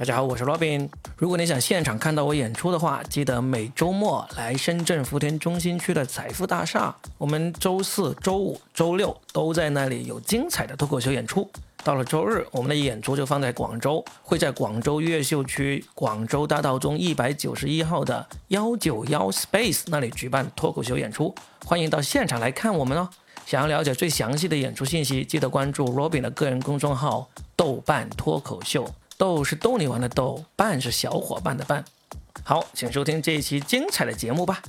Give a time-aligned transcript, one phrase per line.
[0.00, 0.88] 大家好，我是 Robin。
[1.14, 6.96] 如果你想现场看到我演出的话，记得每周末来深圳福田中心区的财富大厦。
[7.18, 11.46] 我们周四周五、周六都在那里有精彩的脱口秀演出。
[11.84, 21.34] 到了周日，我们的演出就放在广州，会在广州越秀区广州大道中一百九十一号的幺九幺 Space 那里举办脱口秀演出，
[21.66, 23.06] 欢迎到现场来看我们哦。
[23.44, 28.90] 想要了解最详细的演出信息，记得关注 Robin 的个人公众号“豆瓣脱口秀”。
[29.20, 31.84] 豆是逗你玩的豆，伴是小伙伴的伴。
[32.42, 34.62] 好，请收听这一期精彩的节目吧。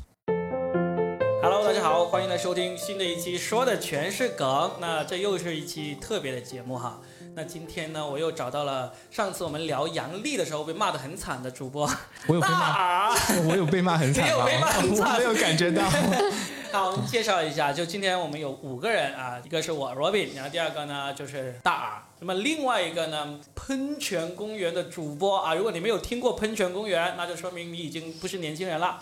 [1.41, 4.71] Hello，大家好，欢迎来收听新的一期，说的全是梗。
[4.81, 6.99] 那这又是一期特别的节目哈。
[7.33, 11.89] 那今天呢，我又找到了上次我们聊杨笠的时候被骂的很惨的主播。
[12.27, 13.09] 我有被骂，
[13.47, 14.45] 我有被骂很惨吗？
[14.83, 15.81] 我没有感觉到。
[16.71, 28.97] 好，我们介绍一下，就今天我们有五个人啊，一个是我 Robin，然后第二个呢就是大耳，那么另外一个呢，喷泉公园的主播啊，如果你没有听过喷泉公园，那就说明你已经不是年轻人了。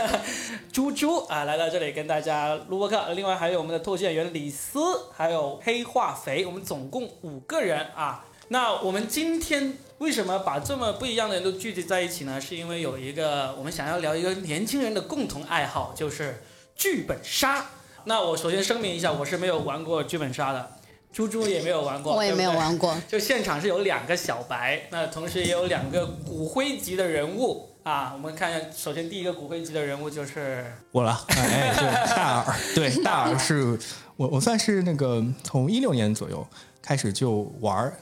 [0.72, 4.80] 猪猪啊，来到这里跟大家录播客，另外还有我们的脱线员李斯，
[5.14, 8.24] 还有黑化肥，我们总共五个人啊。
[8.48, 12.40] 那我们今天为什么把这么不一样的人都聚集在一起呢？
[12.40, 16.42] 是因为有一个我们想要聊一个年轻人的共同爱好，就是。
[16.76, 17.64] 剧本杀，
[18.04, 20.70] 那我首先声明一下，我是没有玩过剧本杀的，
[21.12, 22.96] 猪猪也没有玩过，我也没有玩过。
[23.08, 28.12] 就现场是有两个小白，那同时也有两个骨灰级的人物啊。
[28.14, 33.78] 我们看一下，首先第一个骨灰级的人物就是我了，哎，对，大耳，对， 大耳是
[34.16, 36.46] 我，我算是那个从一六年左右
[36.82, 37.92] 开始就玩。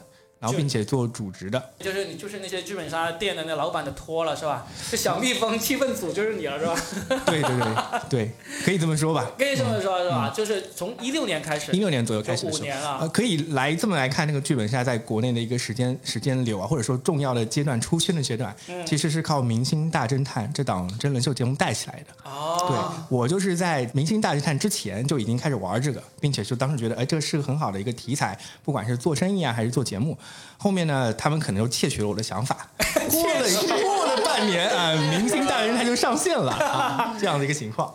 [0.43, 4.67] 然后并且做主职的，就是你就是那些剧本杀店的那老板的托了是吧？
[4.91, 6.75] 这小蜜蜂气氛组就是你了是吧？
[7.25, 7.75] 对对对
[8.09, 8.31] 对，
[8.65, 9.31] 可以这么说吧？
[9.37, 10.33] 可以这么说，是吧？
[10.35, 13.07] 就是从一六年开始，一六年左右开始，五年了。
[13.13, 18.53] 可以来这么来看那个剧本杀在国内的一个时间时间流啊，或者说重要的阶段出圈的阶段，
[18.85, 22.29] 其实是靠《明星大侦探》这档真人秀节目带起来的。
[22.29, 30.17] 哦，对我就是在《明星大侦探》之前就已经开始玩这个，并且就当时觉得，哎，这个是个很好的一个题材，不管是做生意啊还是做节目。
[30.57, 32.69] 后面呢，他们可能又窃取了我的想法。
[33.09, 37.93] 过了过了半年啊，明星大人他就上线了啊， 这样的一个情况。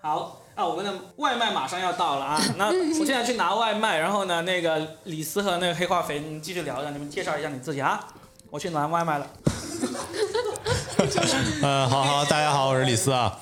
[0.00, 8.06] 好啊，我们的外卖马上要到了啊， 那我现在去拿外卖，然后呢，那个李斯和那个黑化肥，你继续聊着，你们介绍一下你自己啊。
[8.50, 9.26] 我去拿外卖了。
[11.62, 13.38] 嗯，好好，大家好，我是李斯啊。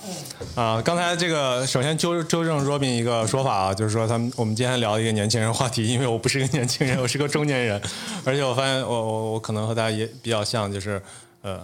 [0.54, 7.80] 啊，刚才这个首先纠纠正 Robin 一个说法啊，就是说他们我们今天聊一个年轻人话题，因为我不是一个年轻人，我是个中年人，
[8.24, 11.00] 而且我发现我我我可能和大家也比较像，就是
[11.42, 11.60] 呃。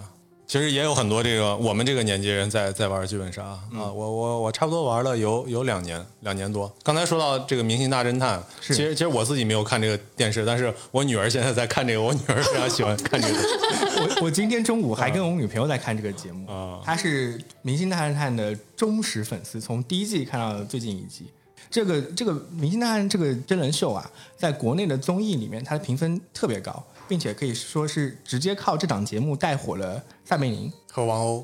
[0.47, 6.75] 其实也有很多这个我们这个年纪人在在玩剧本杀啊，我我我差不多玩了有有两年两年多。
[6.82, 13.97] 刚才说到这个《明星大侦探》，其实其实我自己没有看这个电视，但是我女儿现在在看这个，我女儿非常喜欢看这个。
[14.21, 21.31] 我我今天中午还跟我女朋友在看这个节目啊，她是《明星大侦探》的忠实粉丝，从第一季看到最近一季。
[21.71, 26.84] 这个这个《明星大侦探》这个真人秀啊，在国内的综艺里面，它的评分特别高。
[27.09, 31.43] 并且可以说是直接靠这档节目带火了撒贝宁和王鸥，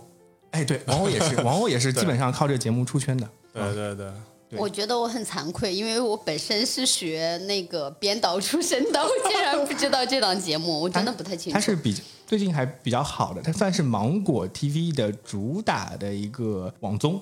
[0.50, 3.26] 哎，对，王鸥也是， 王鸥也是基本上靠这个节目出圈的。
[3.50, 11.54] 对对对，我觉得我很惭愧，因为我本身是学那个编导出身的，我竟然不知道这档节目，我真的不太清楚。
[11.54, 11.96] 它是比
[12.26, 17.20] 最近还比较好的，它算是芒果 TV 的主打的一个网综，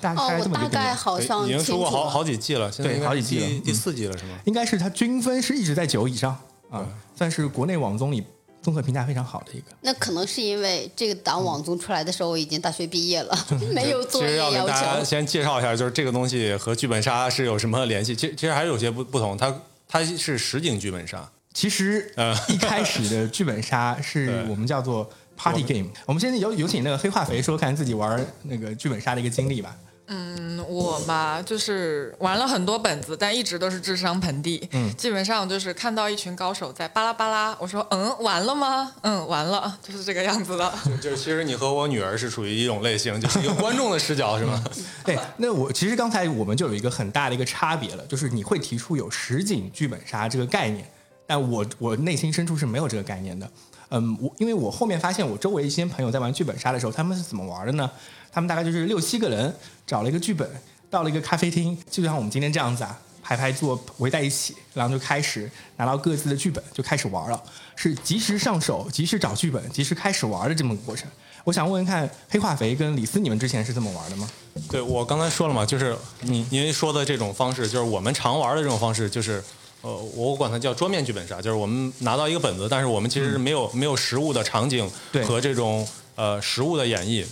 [0.00, 4.38] 大概这么大概好像已经出过好好几季了，现在好几季了，第四季了是吗？
[4.44, 6.36] 应该是它均分是一直在九以上。
[6.70, 8.24] 啊，算是国内网综里
[8.62, 9.66] 综合评价非常好的一个。
[9.82, 14.50] 那可能是因为这个档网综出来的时候，我已经大学毕业了， 没有作业要求。
[14.50, 18.16] 其实要大家先介绍一下，就是这个东西和剧本杀是有什么联系？
[18.16, 19.36] 其实其实还是有些不不同。
[19.36, 19.54] 它
[19.86, 21.30] 它是实景剧本杀。
[21.54, 25.88] 其实呃，一开始的剧本杀 是我们叫做 party game。
[26.06, 29.76] 我们现在有有请那个黑化肥说看自己玩那个剧本杀的一个经历吧。
[30.08, 34.68] 嗯，我嘛就是玩了很多本子，但一直都是智商盆地。
[34.72, 38.92] 嗯，基本上就是看到一群高手在巴拉巴拉，我说嗯，完了吗？
[39.02, 40.70] 嗯，完了，就是这个样子的。
[41.00, 44.62] 就其实你和我女儿是属于一种类型，就是一个观众的视角，是吗？
[45.04, 50.84] 对，那我其实刚才我们就有一个很大的一个差别了，就是你会提出有实景剧本杀这个概念，
[51.26, 53.50] 但我我内心深处是没有这个概念的。
[53.90, 57.90] 嗯，我因为我后面发现我周围一些朋友在玩剧本杀的时候，他们是怎么玩的呢？
[58.32, 59.54] 他们大概就是六七个人
[59.86, 60.48] 找了一个剧本，
[60.88, 67.42] 到了一个咖啡厅，就像我们今天这样子啊，排排坐围在一起，然后就开始拿到各自的剧本，就开始玩了，
[67.76, 71.06] 是及时上手、及时找剧本、及时开始玩的这么个过程。
[71.44, 74.30] 我想问问看，黑化肥跟李斯，你们之前是这么玩的吗？
[74.70, 79.42] 对，我刚才说了嘛，就是您您说的这种方式，就是我们常玩的这种方式，就是
[79.82, 87.24] 呃，我管它叫桌面剧本杀，就是我们拿到一个本子，但是我们其实是没有、没有实物的场景对和这种呃实物的演绎。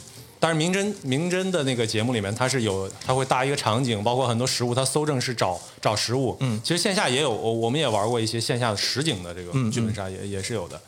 [0.42, 6.34] 但是明侦明侦的那个节目里面，它是有，它会搭一个场景，包括很多实物，它搜证是找找实物。
[6.40, 10.80] 嗯，其实线下也有，我我们也玩过一些线下的实景的这个剧本杀，也也是有的。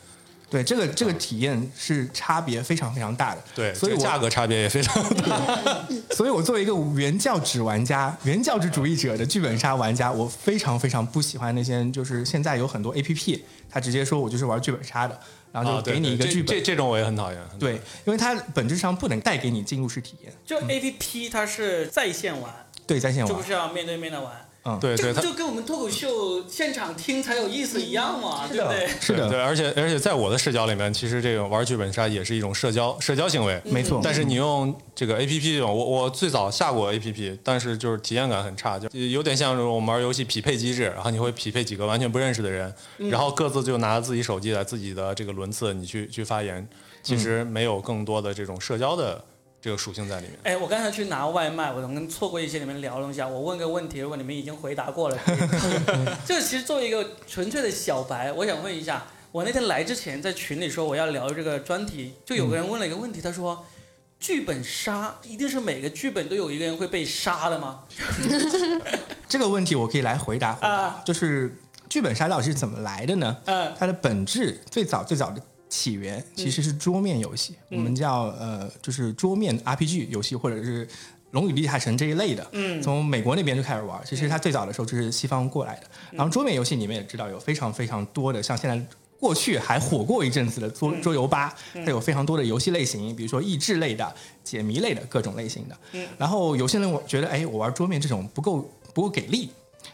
[0.53, 3.43] 对，这个这个体验是差别非常非常大的。
[3.55, 5.89] 对，所以我这个价格差别也非常 大。
[6.11, 15.19] 所以我作为一个原教旨玩家、原教旨主义者的剧本杀玩家，我非常非常不喜欢那些就是现在有很多 A P P，他直接说我就是玩剧本杀的，
[15.51, 16.49] 然后就给你一个剧本。
[16.49, 17.41] 这这这种我也很讨厌。
[17.49, 20.33] 很讨厌对，因为它本质上不能带给你进入式体验。
[20.45, 22.53] 就 A P P 它是在线玩，
[22.87, 23.43] 对，在线玩就不。
[23.43, 24.31] 是要面对面的玩。
[24.81, 28.89] 对对，它这不就跟我们脱口秀现场听才有意思一样嘛，对不对？
[29.01, 33.61] 是的，对，而且而且在我的视角里面，其实这种玩剧本杀也是一种社交社交行为。
[33.65, 34.01] 没错。
[34.05, 42.73] 但是你用这个 A P P 这种，我我最早下过 A P P，但是就是体验感很差，就有点像是我们玩游戏匹配机制，然后你会匹配几个完全不认识的人，
[43.11, 46.65] 然后各自就拿着自己手机来自己的这个轮次，你去去发言，
[47.03, 49.25] 其实没有更多的这种社交的
[49.63, 50.39] 这个属性在里面。
[50.43, 53.27] 哎，我刚才去拿外卖，我可能错过一些你们聊的东西啊。
[53.29, 55.39] 我问个问题，如果你们已经回答过了，可以
[56.27, 63.65] 这其实作为一个纯粹的小白，我想问一下，我那天来之前在群里说我要聊这个专题，就有个人问了一个问题，他说。
[64.21, 67.81] 剧本杀一定是每个剧本都有一个人会被杀的吗？
[69.29, 71.53] 这个问题我可以来回答回答，啊就是
[71.89, 73.37] 剧本杀到底是怎么来的呢？
[73.47, 75.43] 嗯它的本质最早最早的
[75.73, 80.87] 起源其实是桌面游戏，我们叫呃就是桌面 RPG 游戏或者是。
[81.33, 83.99] 龙与地下城这一类的，嗯从美国那边就开始玩。
[84.05, 85.87] 其实它最早的时候就是西方过来的。
[86.11, 88.79] 然后桌面游戏你们也知道，有非常非常多的，像现在
[89.19, 94.15] 过去还火过一阵子的桌桌游吧，它有非常多的游戏类型，比如说益智类的、
[94.45, 95.79] 解谜类的各种类型的。
[96.19, 99.49] 然后有些人我觉得，哎，我玩桌面这种不够不够给力，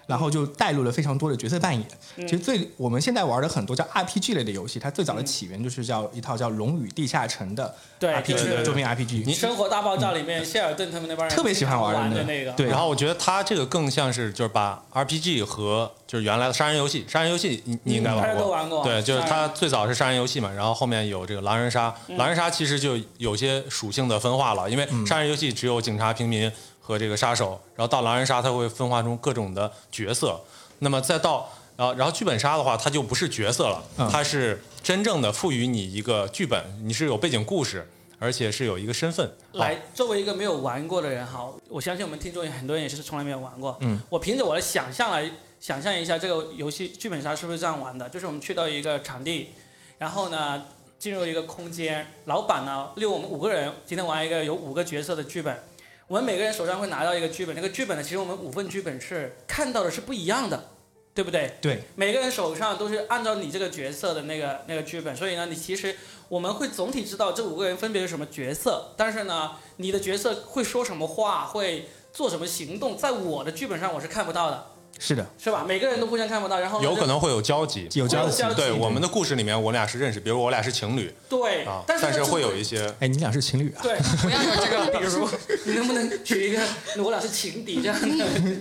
[0.06, 1.86] 然后就带入了非常多的角色扮演。
[2.16, 9.24] 其实最我们现在玩的很多叫 RPG 类的游戏，它最早的起源就是叫一套叫《龙与地下城》的 RPG 桌面 RPG。
[9.24, 12.66] 你生活大爆炸里面，谢尔顿他们那帮人特别喜欢玩玩的那个，对。
[12.66, 26.50] 然后我觉得它这个更像是就是把 RPG 和就是原来的杀人游戏，杀人游戏你你应该大家玩过，都玩过对，就是它最早是杀人游戏嘛，然后后面有这个狼人杀，狼人杀其实就有些属性的分化了，因为杀人游戏只有警察、平民
[26.88, 30.40] 和这个杀手，然后到狼人杀它会分化出各种的角色，
[30.78, 31.46] 那么再到
[31.76, 37.86] 然后然后剧本杀的话，它就不是角色了，嗯它是真正的赋予你一个剧本，你是有背景故事，
[38.18, 39.30] 而且是有一个身份。
[39.52, 43.76] 来，作为一个没有玩过的人，好，我相信我们听众也很多人也是从来没有玩过。
[43.80, 45.30] 嗯，我凭着我的想象来
[45.60, 48.08] 想象一下这个游戏剧本杀是不是这样玩的？
[48.08, 49.50] 就是我们去到一个场地，
[49.98, 50.64] 然后呢
[50.98, 55.62] 进入一个空间，老板呢溜我们五个人，今天玩一个有五个角色的剧本，
[56.08, 60.70] 我们每个人手上会拿到一个剧本，那个剧本呢，其实我们五份剧本是看到的是不一样的，
[61.12, 61.52] 对不对？
[61.60, 65.94] 对，每个人手上都是按照你这个角色的那个那个剧本，所以呢，你其实
[66.30, 74.66] 我们会总体知道这五个人分别是什么角色，但是呢，你的角色会说什么话，会做什么行动，在我的剧本上我是看不到的，
[74.98, 75.64] 是的，是吧？
[75.66, 83.80] 每个人都互相看不到，然后有可能会有交集，有交集对，我们的故事里面，我俩是认识，比如我俩是情侣对啊，，但是呢但是会有一些哎，你俩是情侣啊？
[83.82, 85.28] 对，不要有这个 比如
[85.64, 86.62] 你能不能举一个
[87.02, 88.06] 我俩是情敌这样的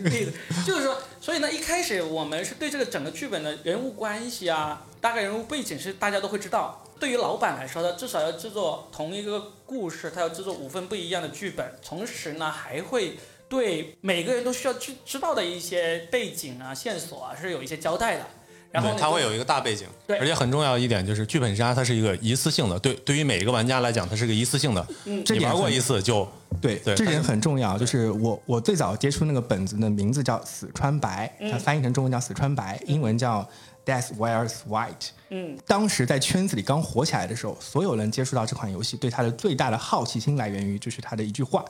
[0.09, 0.33] 例子？
[0.65, 6.83] 就是说，所以呢，一开始我们是对这个整个剧本的人物关系啊，大概人物背景是大家都会知道。
[6.99, 13.17] 对于老板来说，他至少要制作同一个故事，他要制作五份不一样的剧本，同时呢，还会
[13.49, 18.25] 对每个人都需要知知道的一些背景啊、线索啊，是有一些交代的。
[18.69, 26.27] 然后它会有一个大背景，对而且很重要一点就是剧本杀它是一个一次性的，对，对于每一个玩家来讲，它是个一次性的，你玩过这点很一次就
[26.61, 27.77] 对，对这点很重要。
[27.77, 33.47] 就是我我最早接触那个本子的名字叫死川白，它翻译成中文叫死川白，英文叫
[33.85, 35.09] Death Wears White。
[35.29, 41.63] 嗯，当时在圈子里刚火起来的时候，所有人接触到这款游戏，对它的最大的好奇心来源于就是它的一句话：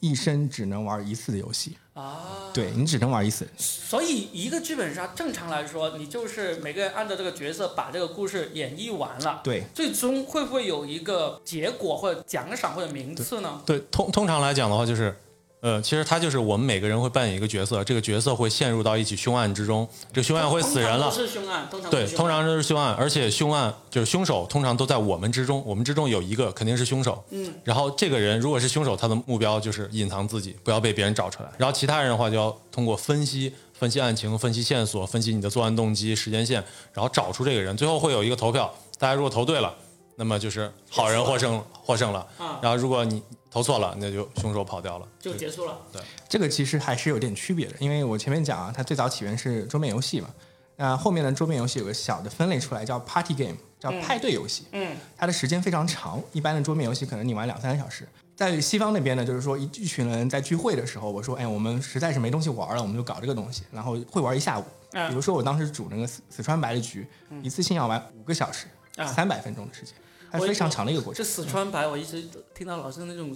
[0.00, 1.76] 一生只能玩一次的游戏。
[1.92, 3.46] 啊，对你只能玩一次。
[3.58, 9.40] 所以一个剧本杀正常来说，你就是每个人按照这个角色把这个故事演绎完了。
[9.44, 13.60] 对，最终会不会有一个结果或者奖赏或者名次呢？
[13.66, 15.14] 对，通通常来讲的话，就是，
[15.60, 27.22] 呃，其实他就是我们每个人会扮演一个角色，这个角色会陷入到一起凶案之中，这个凶案会死人了是凶案，通常对，是凶案通常都是凶案，而且凶案就是凶手，通常都在我们之中，我们之中有一个肯定是凶手。
[27.28, 31.50] 嗯，然后这个人如果是凶手，他的目标就是隐藏自己，不要被别人找出来。
[31.58, 36.64] 然后其他人的话就要通过分析、分析案情、分析线索、分析你的作案动机、时间线，
[36.94, 37.76] 然后找出这个人。
[37.76, 39.74] 最后会有一个投票，大家如果投对了，
[40.20, 42.20] 那么就是好人获胜，获胜了。
[42.36, 45.08] 啊，然后如果你投错了，那就凶手跑掉了。
[45.18, 45.78] 就结束了。
[45.90, 50.28] 对这个其实还是有点区别的，因为我前面讲啊，它最早起源是桌面游戏嘛。
[50.76, 54.66] 那后面的桌面游戏有个小的分类出来，叫 Party Game，叫派对游戏。
[54.72, 58.06] 嗯，它的时间非常长，一般的桌面游戏可能你玩两三个小时。
[58.36, 64.64] 在西方那边呢，就是说一一群人在聚会的时候，我说，哎，我们实在是没东西玩了，我们就搞这个东西，然后会玩一下午。
[64.92, 67.06] 啊比如说我当时煮那个四四川白的局，
[67.42, 69.94] 一次性要玩五个小时，啊三百分钟的时间，
[70.38, 71.18] 非常长的一个过程。
[71.18, 71.32] 这程。
[71.44, 72.22] 四川白，我一直
[72.54, 73.34] 听到老师那种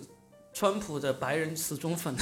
[0.53, 2.19] 川普的白人死忠粉， 一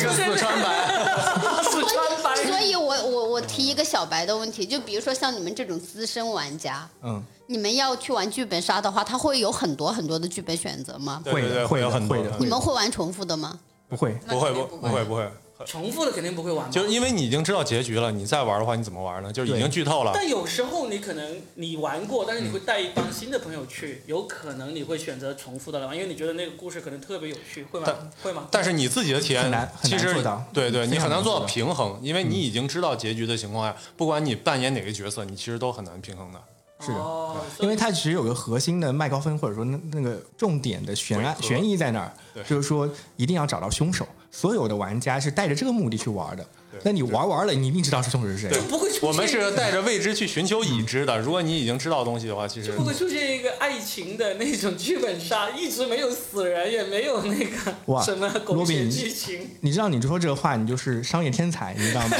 [0.00, 0.88] 个四川白，
[1.62, 2.30] 四川白。
[2.46, 11.20] 所以我我我提一个小白的问题，就比如说像你们这种资深玩家，嗯，你们要去玩剧本杀的话，他会有很多很多的剧本选择吗？
[11.24, 12.30] 对对对，会有很多的。
[12.38, 13.58] 你们会玩重复的吗？
[13.88, 14.52] 不会，不会。
[14.52, 15.30] 不会不会，
[15.66, 19.32] 重复的肯定不会玩吧，就是因为你已经知道结局了，你再玩的话你怎么玩呢？
[19.32, 20.12] 就是已经剧透了。
[20.14, 27.88] 但有时候你可能你玩过，但是你会带一帮新的朋友去，有可能你会选择重复的来玩，因为你觉得那个故事可能特别有趣，会吗？
[28.22, 28.48] 会吗？
[28.50, 36.40] 但是你自己的体验很难很其实难做到对对，你很难做到常难做到平衡，因为你已经知道结局的情况下，不管你扮演哪个角色，你其实都很难平衡的。
[36.82, 42.10] 是的哦，因为它其实有个核心的麦高芬，或者说那那个重点的悬案悬疑在那儿，
[42.48, 44.08] 就是说一定要找到凶手。
[44.30, 46.46] 所有的玩家是带着这个目的去玩的。
[46.84, 48.60] 那你玩玩了，你一定知道是凶手是谁对。
[48.62, 51.18] 不会出现我们是带着未知去寻求已知的。
[51.18, 59.50] 如果你已经知道东西的话，其实会不会出现一个爱情的那种剧本杀，一直没有死人，也没有那个哇什么狗血剧情？
[59.60, 62.16] 你知道你说这个话，你就是商业天才，你知道吗？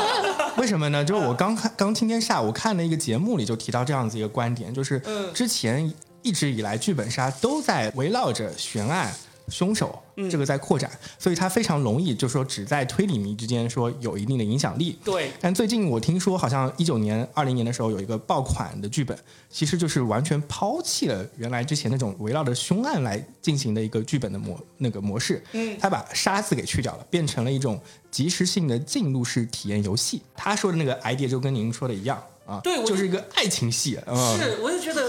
[0.58, 1.02] 为什么呢？
[1.02, 5.90] 就是我刚看刚今天下午看了一个节目里就提到这样子一个观点，就是嗯之前
[6.22, 9.12] 一直以来剧本杀都在围绕着悬案。
[9.48, 14.98] 凶手嗯这个在扩展，所以它非常容易，就说只在推理迷之间说有一定的影响力。
[15.04, 19.18] 对，但最近我听说，好像一九年、二零年的时候有一个爆款的剧本，
[19.50, 25.42] 其实就是完全抛弃了原来之前那种围绕着凶案来进行的一个剧本的模那个模式。
[25.52, 30.22] 嗯他把“杀”字给去掉了，变成了一种即时性的进入式体验游戏。
[30.34, 33.98] 他说的那个 idea 就跟您说的一样啊，对就是一个爱情戏。
[34.06, 35.02] 嗯，是，我就觉得，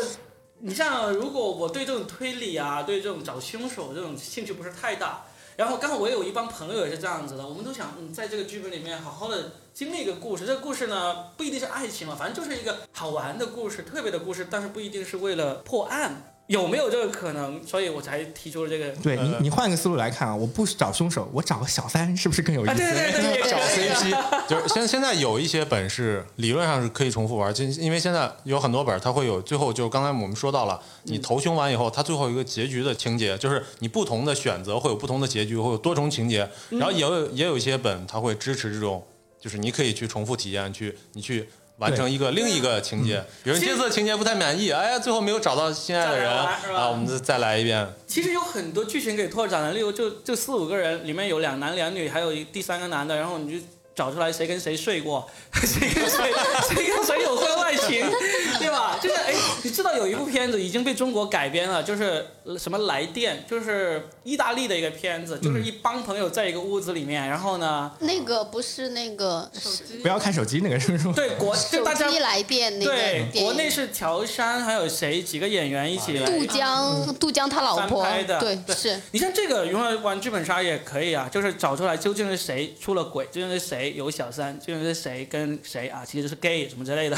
[0.67, 5.21] 你像如果我对这种推理啊，对这种找凶手这种兴趣不是太大，
[5.57, 10.43] 然后刚好我有一帮朋友也是这样子的，我们都想嗯，在这个剧本里面好好的经历一个故事。
[10.43, 16.34] 这个故事呢，不一定是爱情嘛，反正就是一个好玩的故事，特别的故事，但是不一定是为了破案。
[16.47, 17.65] 有没有这个可能？
[17.65, 18.91] 所以我才提出了这个。
[19.01, 22.79] 对你呃，你换个思路来看啊，我不找凶手，我找个小三，是不是更有意啊，思？
[22.79, 39.03] 对对对对，找可以啊 CP，就是现现在有一些本是理论上是可以重复玩，就因为现在有很多本它会有最后就刚才我们说到了，你投凶完以后，它最后一个结局的情节，就是你不同的选择会有不同的结局，会有多重情节，然后也有也有一些本它会支持这种，
[39.41, 41.49] 就是你可以去重复体验，去你去。
[41.77, 47.85] 完成一个另一个情节，比如你这次情节不太满意，哎呀，最后没有找到心爱的人啊，我们再再来一遍。
[48.07, 55.27] 其实有很多剧情可以拓展的，例如就就四五个人，里面有两男两女，还有一第三个男的，然后你就找出来谁跟谁睡过，
[55.63, 56.33] 谁跟谁
[56.69, 58.05] 谁跟谁有婚外情，
[58.59, 58.99] 对吧？
[59.01, 59.33] 就是哎，
[59.63, 69.97] 你知道有一部片子已经被中国改编了，就是呃什么来电，就是意大利的一个片子，就是一帮朋友在一个屋子里面，然后呢，那个不是那个手机。
[70.01, 78.75] 不要看手机那个是说，对国就手大家机来电那个对国内是乔杉还有谁几个演员一起来杜江，杜江他老婆拍的，对对。
[78.75, 78.99] 是。
[79.11, 87.17] 你像这个，原来玩剧本杀也可以啊，就是找出来究竟是谁出了轨，究竟是谁有小三，究竟是谁跟谁啊，其实是 gay 什么之类的。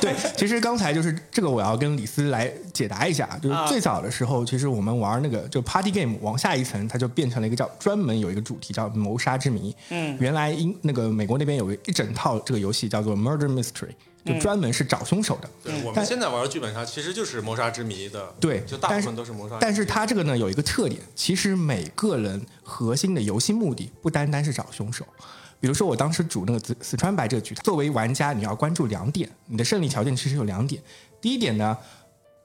[0.00, 9.74] 对，其实刚才就是这个，我要跟李斯来解答一下，就是啊最早的时候，其实我们玩那个就 party game 往下一层，它就变成了一个叫专门有一个主题叫谋杀之谜。
[9.90, 13.90] 嗯，原来英那个美国那边有一整套这个游戏叫做 murder mystery，
[14.24, 15.50] 就专门是找凶手的。
[15.62, 19.56] 对，我们现在玩的剧本杀其实就是谋杀之谜的，对就大部分都是谋杀。
[19.60, 25.06] 但是它这个呢有一个特点，其实每个人核心的游戏目的不单单是找凶手。
[25.58, 30.82] 比如说我当时主那个四四川白这个局，作为玩家你要关注两点，你的胜利条件其实有两点。
[31.20, 31.76] 第一点呢，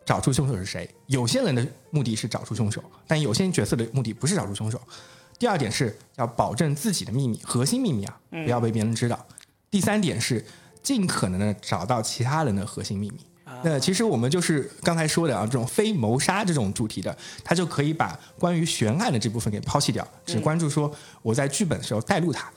[0.06, 0.90] 找出凶手是谁。
[1.08, 4.82] 有些人的目的是找出凶手，但有些角色的目的不是找出凶手。
[5.40, 9.26] 第二点是要保证自己的秘密，核心秘密啊，不要被别人知道。
[9.72, 10.44] 第三点是
[10.86, 13.18] 尽可能的找到其他人的核心秘密。
[13.64, 22.54] 那其实我们就是刚才说的啊，这种非谋杀这种主题的，它就可以把关于悬案的这部分给抛弃掉，只关注说我在剧本的时候带入它，嗯，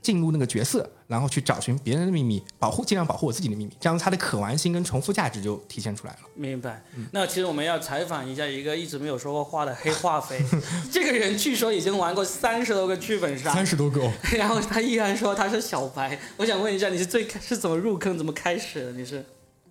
[0.00, 6.20] 进入那个角色，然后去找寻别人的秘密，保护尽量保护我自己的秘密，这样它的可玩性跟重复价值就体现出来了。
[6.34, 6.82] 明白。
[7.12, 10.40] 那其实我们要采访一下一个一直没有说过话的黑化肥，
[10.90, 16.18] 这个人据说已经玩过三十多个剧本杀，三十多个、哦， 然后他依然说他是小白。
[16.36, 18.92] 我想问一下，你是最开是怎么入坑，怎么开始的？
[18.92, 19.24] 你是？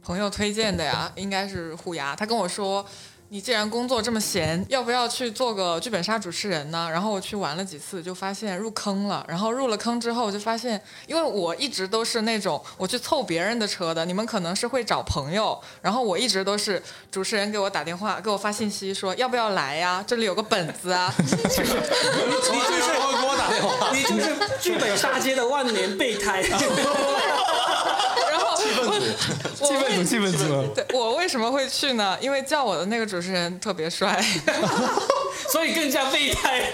[0.05, 2.13] 朋友推荐的呀，应该是虎牙。
[2.13, 2.85] 他跟我说，
[3.33, 6.87] 你既然工作这么闲，要不要去做个剧本杀主持人呢？
[6.91, 9.25] 然后我去玩了几次，就发现入坑了。
[9.27, 20.05] 然后入了坑之后，就发现，因为我一直都是那种我去凑别人的车的，你们可能是会找朋友，然后我一直都是主持人给我打电话，给我发信息说要不要来呀？
[20.05, 21.11] 这里有个本子啊。
[21.17, 26.43] 你就是会给我打电话，你就是剧本杀界的万年备胎。
[28.29, 28.52] 然后
[29.55, 30.73] 气氛组，气氛组，气氛组。
[30.73, 32.17] 对我为什么会去呢？
[32.21, 34.21] 因为叫我的那个主持人特别帅。
[35.51, 36.71] 所以更加备胎。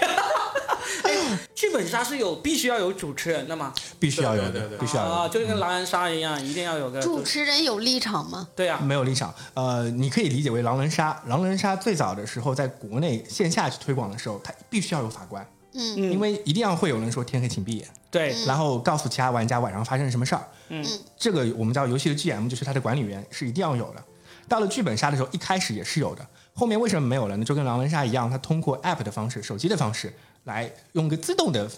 [1.02, 3.72] 哎，剧本杀是有必须要有主持人的吗？
[3.98, 5.28] 必须要有的对对对，必须要有啊，的。
[5.28, 8.48] 就跟狼人杀一样，一定要有个主持人有立场吗？
[8.56, 11.20] 对啊，没有立场，呃，你可以理解为狼人杀。
[11.26, 20.42] 狼人杀最早的时候，在国内线下去推广的时候，它必须要有法官，嗯因为一定要会有人说天黑请闭眼，对，然后告诉其他玩家晚上发生了什么事儿。
[20.68, 20.84] 嗯，
[21.16, 24.04] 这个我们叫游戏的 GM，就是他的管理员是一定要有的。
[24.48, 27.44] 到了剧本杀的时候，一开始也是有的，后面为什么没有了呢？
[27.44, 30.12] 就跟狼人杀一样，它通过 App 的方式、手机的方式
[30.44, 31.70] 来用个自动的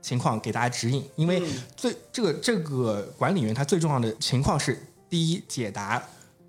[0.00, 1.04] 情况给大家指引。
[1.16, 6.00] 因为嗯最这个这个管理员他最重要的情况是，第一解答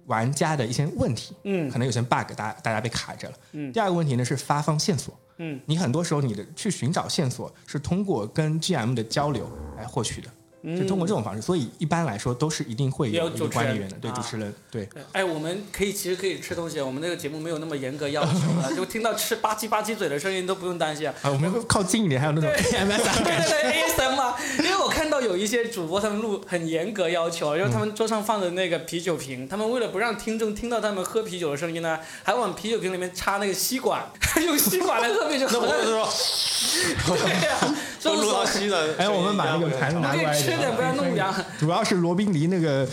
[0.06, 3.36] 玩家的一些问题，嗯可能有些 bug 大家大家被卡着了。
[3.54, 10.30] 嗯第二个问题呢是发放线索，嗯，你很多时候你的去寻找线索是通过跟 GM 的交流来获取的。
[10.64, 14.86] 是通过这种方式，所以一般来说都是一定会也有主持管理员的，对啊主持人，对。
[14.86, 21.14] 对哎，我们可以其实可以吃东西，我们这个节目没有那么严格要求了， 就听到吃吧唧吧唧嘴的声音都不用担心啊。
[21.22, 23.50] 啊，我们会靠近一点，还有那种 AMS 对 感觉。
[23.50, 34.04] 对对，ASM 嘛，因为我看到有一些主播他们录很严格要求，因为他们桌上放的那个啤酒瓶，他们为了不让听众听到他们喝啤酒的声音呢，还往啤酒瓶里面插那个吸管，
[34.46, 35.48] 用吸管来喝啤酒。
[35.52, 38.96] 那我就说，对呀，都录到吸的。
[38.98, 41.34] 哎，我们把那个盘子拿过来一吃点，不要弄凉。
[41.60, 42.88] 主要是罗宾离那个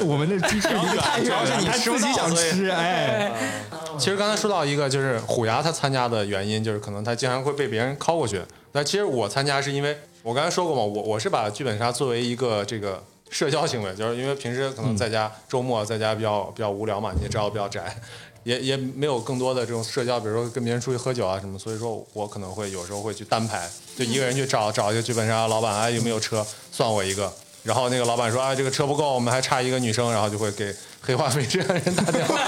[0.00, 3.32] 我们的鸡翅离得太远，主要是你他自己想吃，哎，
[3.98, 8.42] 其实刚才说到一个，就是虎牙他参加的原因，就是可能他经常会被别人靠过去。
[8.72, 17.96] 那其实我参加是因为我刚才说过嘛，我我是把剧本杀作为一个这个社交行为，就是因为平时可能在家、周末在家比较比较无聊嘛，你也知道我比较宅，
[18.42, 27.32] 也也没有更多的这种社交，比如说跟别人出去喝酒啊什么，所以说我可能会有时候会去单排，就一个人去找找一个剧本杀老板，哎有没有车，算我一个。
[27.62, 32.38] 然后那个老板说啊，这个车不够，我们还差一个女生，然后就会给黑化肥这样的人打电话。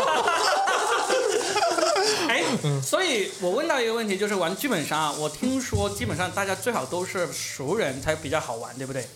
[2.28, 2.42] 哎，
[2.82, 9.06] 所以我问到一个问题，就是玩剧本杀，我听说基本上大家最好都是熟人才比较好玩，对不对？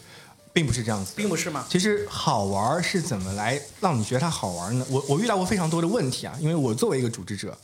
[0.52, 1.16] 并不是这样子的。
[1.16, 1.66] 并不是吗？
[1.70, 4.86] 其实好玩儿是怎么来让你觉得它好玩呢？
[4.88, 7.56] 我我遇到过非常多的问题啊，因为我作为一个组织者，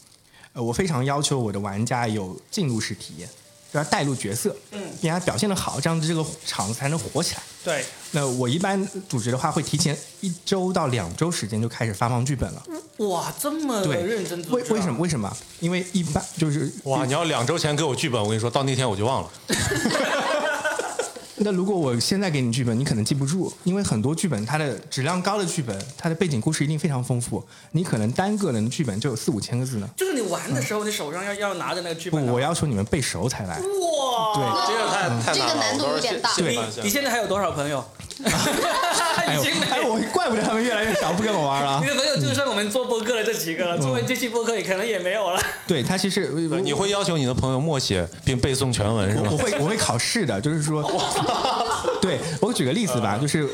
[0.52, 3.28] 呃，我非常要求我的玩家有进入式体验，
[3.72, 7.42] 就要带入角色，嗯，并且表现的好，这样子这个场子才能火起来。
[7.64, 12.62] 对，那我一般组织的话，会提前一周到两周时间就开始发放剧本了。
[12.98, 15.00] 哇，这么对，认真为为什么？？
[15.00, 15.36] 为什么？
[15.60, 19.30] 因为一般就是哇，你要两周前给我剧本，我跟你说到那天我就忘了。
[21.38, 29.88] 那如果我现在给你剧本，你可能记不住，因为很多剧本它的质量高的剧本，它的背景故事一定非常丰富，你可能单个人的剧本就有四五千个字呢。
[29.96, 33.58] 就是你玩的时候，你手上要要拿着那个剧本不，我要求你们背熟才来。
[33.58, 36.30] 哇，对，这个太太难了，这个难度有点大
[36.82, 37.84] 你现在还有多少朋友？
[38.24, 41.88] 已经没，哎，我怪不得他们越来越少不跟我玩了啊 你。
[41.88, 45.40] 的朋友就剩我们做播客的这几个了，做完这期播客也可能也没有了。
[45.66, 46.28] 对他其实
[46.62, 49.38] 你会要求你的朋友默写并背诵全文是吗我我？
[49.38, 50.82] 会我会考试的，就是说，
[52.00, 53.48] 对我举个例子嗯吧，就是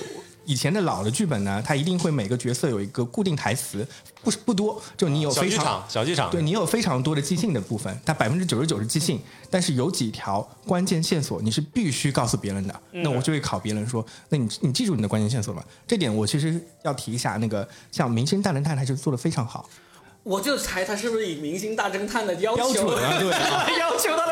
[0.52, 3.88] 以前的老的剧本呢，它一定会每个角色有一个固定台词，
[4.22, 6.30] 不是不多，就你有非常小剧场，小剧场。
[6.30, 12.80] 对你有非常多的即兴的部分，它百分之九十九是即兴，但是有几条关键线索你是必须告诉别人的。
[12.90, 15.64] 那我就会考别人说，那你你记住你的关键线索吗？
[15.86, 19.66] 这点我其实要提一下，那个像《明星大侦探》，它就做的非常好。
[20.24, 22.70] 我就猜他是不是以《明星大侦探》的要求 要
[23.98, 24.31] 求他的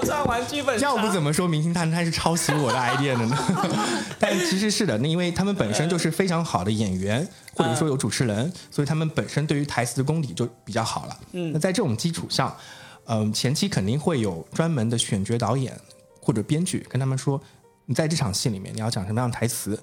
[0.00, 0.86] 朋友这样玩剧本杀。
[0.86, 3.36] 要不怎么说《明星大侦探》是抄袭我的 idea 的呢？
[4.18, 11.16] 但其实是的，那因为他们本身就是非常好的演员，或者说有主持人，所以他们本身对于台词的功底就比较好了。
[11.32, 12.54] 嗯那在这种基础上，
[13.06, 15.78] 嗯、前期肯定会有专门的选角导演
[16.20, 17.40] 或者编剧跟他们说，
[17.86, 19.78] 你在这场戏里面你要讲什么样的台词，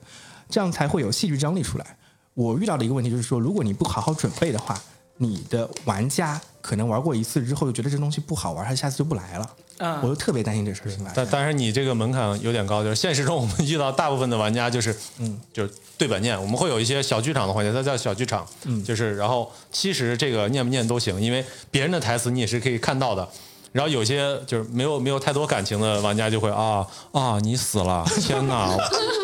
[0.50, 1.98] 这样才会有戏剧张力出来。
[2.34, 4.80] 我遇到的一个问题就是说，如果你不好好准备的话，
[5.18, 9.50] 你的玩家可能玩过一次之后就觉得这东西不好玩，他下次就不来了。
[9.80, 11.14] 嗯我就特别担心这事儿情发生。
[11.16, 23.28] 但但是你这个门槛有点高，就是现实中我们遇到大部分的玩家就是，嗯，就是对本念，我们会有一些小剧场的环节，它叫小剧场，嗯，就是然后其实这个念不念都行，因为别人的台词你也是可以看到的。
[23.74, 28.76] 然后有些就是没有没有太多感情的玩家就会啊啊你死了，天哪，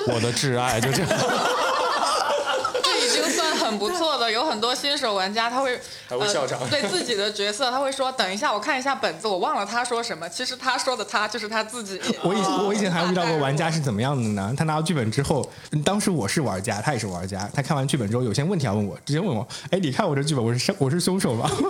[0.08, 1.10] 我 的挚爱就这样。
[2.84, 12.00] 这已经算很很不错的，有很多新手玩家他会还会笑场呃， 对自己的角色他会说等一下我看一下本子，我忘了他说什么，其实他说的他就是他自己。
[12.24, 14.54] 我以我以前还遇到过玩家是怎么样的呢？
[14.58, 15.48] 他拿到剧本之后，
[15.84, 17.50] 当时我是玩家，他也是玩家。
[17.54, 21.50] 他看完剧本之后，有些问题要问我，直接问我：“哎，你看我这剧本，我是我是凶手吗？”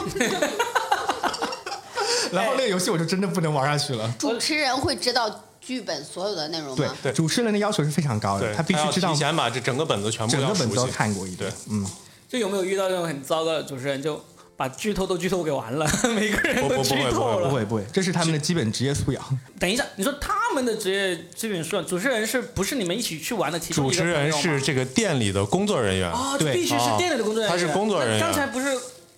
[2.32, 4.12] 然后那个游戏我就真的不能玩下去了。
[4.18, 11.52] 主持人会知道剧本所有的内容对对？，主持人的要求是非常高的，他必须知道要提前把这整个本子全部要整个本子都看过一遍。
[11.70, 11.86] 嗯，
[12.34, 14.20] 就有没有遇到那种很糟糕的主持人，就
[14.58, 17.48] 把剧透都剧透给完了， 每个人都剧不不不会透了。
[17.48, 19.24] 不会不会，这是他们的基本职业素养。
[19.60, 27.50] 等一下，你说他们的职业基本素养，主持人是不是你们一起去玩的其中主持人是这个店里的工作人员，啊，对必须是店里的工作人员。
[27.52, 28.66] 他是工作人员刚才不是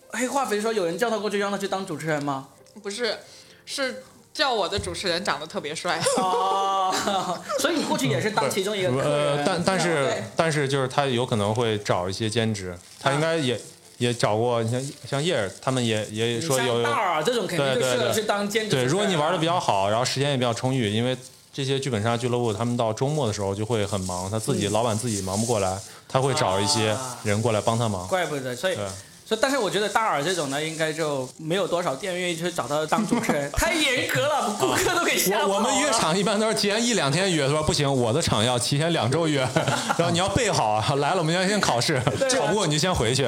[0.09, 2.49] 黑化肥说有人叫他过去让他去当主持人吗？
[2.83, 3.17] 不是，
[3.65, 4.03] 是
[4.35, 5.97] 叫我的主持人长得特别帅。
[6.17, 6.93] 哦，
[7.57, 9.43] 所以你过去也是当其中一个呃，。
[9.45, 13.57] 但但是但是就是他有可能会找一些兼职，他应该也
[13.97, 18.71] 也找过，你像像叶儿他们也也说有有这种肯定就适合对对对去当兼职。
[18.71, 21.17] 对，如果你玩的比较好，然后时间也比较充裕，因为
[21.53, 28.05] 这些剧本杀俱乐部他们到周末的时候就会很忙，他自己、老板自己忙不过来，他会找一些啊人过来帮他忙。
[28.09, 28.85] 怪不得，所以对。
[29.27, 39.39] 所以，但是我觉得大耳这种呢，应该就没有多少店愿意去找他当主持人， 太严格了，顾客都给吓跑了我我们约场一般都是提前一两天约，说不行，我的场要提前两周约，
[39.97, 41.99] 然后你要备好啊，来了我们要先考试，
[42.37, 43.27] 考不过你就先回去。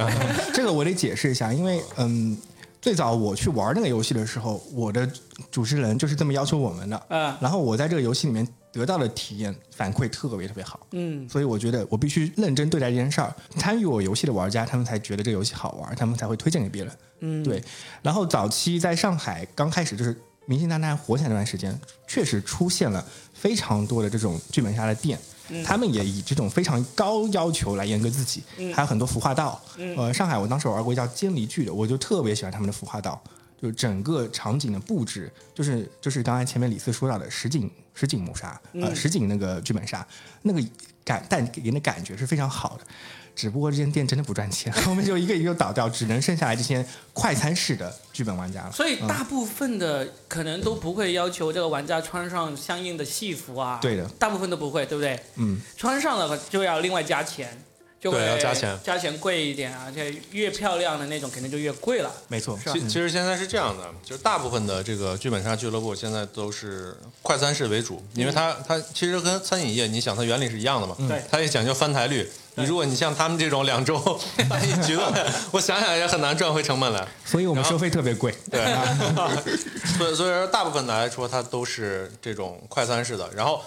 [0.54, 2.38] 这个我得解释一下，因为嗯，
[2.82, 5.10] 最早我去玩那个游戏的时候，我的
[5.52, 7.04] 主持人就是这么要求我们的。
[7.10, 10.80] 嗯然后我在这个游戏里面得到的体验反馈特别特别好。
[10.92, 13.34] 嗯，所以我觉得我必须认真对待这件事儿。
[13.58, 16.94] 参与我游戏的玩家，他们才觉得这个游戏好玩，他们才会推荐给别人。
[17.22, 17.64] 嗯，对。
[18.02, 25.18] 然后早期在上海刚开始就是明星大探火起来那段时间，确实出现了非常多的这种剧本杀的店。
[25.66, 29.62] 他们也以这种非常高要求来严格自己，还有很多服化道。
[29.96, 33.22] 呃，上海我当时玩过一叫监离剧的，我就特别喜欢他们的服化道，
[33.62, 40.06] 就是整个场景的布置，就是就是刚才前面李四说到的实景实景谋杀，呃，实景那个剧本杀，
[40.42, 40.62] 那个
[41.04, 42.86] 感带给人的感觉是非常好的。
[43.38, 48.72] 只不过这间店真的不赚钱， 后面就一个一个倒掉，只能剩下来这些快餐式的剧本玩家了。
[48.72, 53.78] 所以大部分的可能都不会要求这个玩家穿上相应的戏服啊。
[53.80, 55.20] 对的，大部分都不会，对不对？
[55.36, 57.64] 嗯，穿上了就要另外加钱，
[58.02, 62.12] 就会对要加钱加钱贵一点啊，而且越漂亮的那种肯定就越贵了。
[62.28, 72.28] 没错，其其实现在是这样的，就是大部分的这个剧本杀俱乐部现在都是快餐式为主，因为它它其实跟餐饮业，你想它原理是一样的嘛，对它也讲究翻台率。
[72.58, 73.98] 你如果你像他们这种两周
[74.50, 77.08] 办一局的，我想想也很难赚回成本来。
[77.24, 78.34] 所以我们收费特别贵。
[78.52, 78.66] 对，
[79.98, 83.62] 所以所以说大部分的来说，它都是这种快餐式的，然后。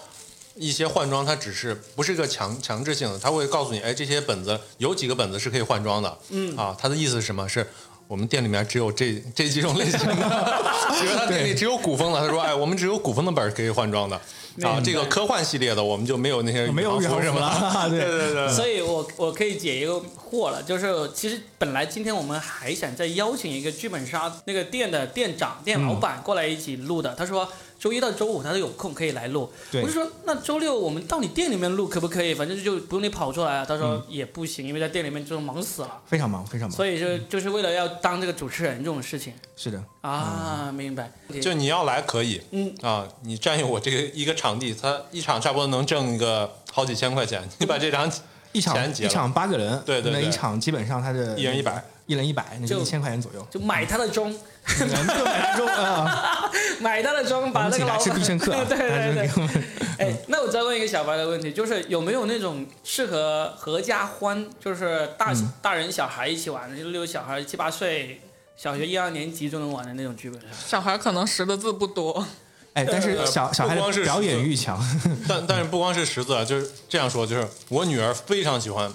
[0.56, 7.48] 一些换装它只是不是一个强强制性的，它会告诉你，哎，这些本子有几个本子是可以换装的，嗯啊，它的意思是什么？
[7.48, 7.66] 是
[8.10, 14.20] 我们店里面只有这这几种类型的，比如他店里只有古风的，他说，哎，我们只有古风的本儿可以换装的，
[14.62, 18.00] 啊，这个科幻系列的我们就没有那些没有宇航服宇航服什么了，对。
[18.00, 27.48] 对对对，所以我我可以解一个惑了，就是其实本来今天我们还想再邀请一个剧本杀那个店的店长、店老板过来一起录的，他说
[27.80, 29.80] 周一到周五他都有空可以来录，对。
[29.80, 32.34] 我就说那周六我们到你店里面录可不可以？
[32.34, 33.64] 反正就不用你跑出来啊。
[33.64, 36.76] 他说也不行，因为在店里面就忙死了，非常忙，非常忙。
[36.76, 39.32] 所以就就是为了要当这个主持人这种事情。
[39.56, 41.10] 是的，啊，明白？
[41.40, 42.74] 就你要来可以，嗯。
[42.82, 48.12] 啊，你占用我这个一个场地，他一场差不多能挣个好几千块钱，你把这场
[48.52, 50.20] 一场一场八个人，对对对。
[50.20, 53.46] 那一场基本上他的一人100，一人一百，那就就一千块钱左右。
[53.48, 54.36] 就买他的钟，
[54.78, 54.86] 就
[55.24, 58.76] 买他钟啊， 买他的钟，把那个老板吃必胜客啊，对
[59.14, 59.62] 对对。
[60.00, 65.52] 哎，那我再问一个小白的问题，就是有没有那种适合合家欢，就是大、嗯。
[65.62, 68.20] 大人小孩一起玩的，就例如小孩七八岁，
[68.56, 70.48] 小学一二年级就能玩的那种剧本杀？
[70.66, 72.26] 小孩可能识的字不多，
[72.72, 74.82] 哎，但是呃小小孩表演欲强，
[75.28, 78.90] 但但是不光是识字，啊，就是这样说，就是我女儿非常喜欢，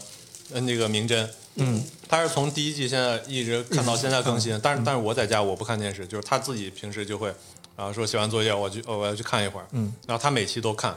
[0.53, 7.33] 呃，那个名侦，嗯，她是从第一季现在一直看到现在更新，但是但是我在家我不看电视，就是他自己平时就会，
[7.75, 10.95] 然后说写完作业我去哦我要去看一会儿，嗯，然后他每期都看，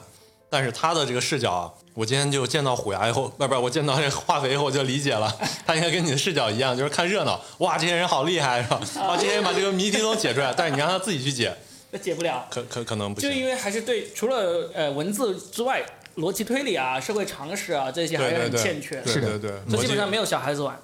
[0.51, 5.35] 但是他的这个视角啊，我今天就见到虎牙以后， 不是不是，我见到这个化肥以后我就理解了，
[5.67, 8.81] 他应该跟你的视角一样，就是看热闹，哇这些人好厉害是吧？
[9.07, 11.57] 哇 这些人把这个谜题都解出来，但是你让他自己去解，
[11.91, 13.31] 那解不了，可可可能不行。
[13.31, 15.83] 就因为还是对除了呃文字之外，
[16.17, 19.39] 逻辑推理啊、社会常识啊这些还是欠缺，是的。
[19.39, 20.77] 对对对，所以基本上没有小孩子玩。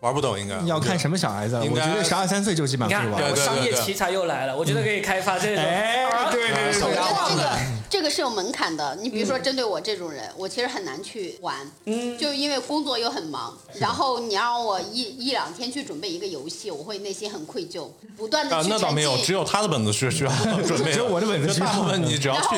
[0.00, 0.56] 玩不懂应该。
[0.66, 5.64] 要看什么小孩子，我觉得十二三岁就基本，上可以玩商业奇才又来了，我觉得可以开发这种。
[5.64, 7.58] 哎，对对对我觉得这个
[7.90, 8.96] 这个是有门槛的。
[9.00, 11.56] 你比如说，针对我这种人，我其实很难去玩，
[11.86, 20.30] 嗯，就因为工作又很忙，然后你让我一一两天去准备一个游戏，我会内心很愧疚，不断的那倒没有，只有他的本子是需要
[20.66, 22.56] 准备，只有我的本子就需要大部分你只要去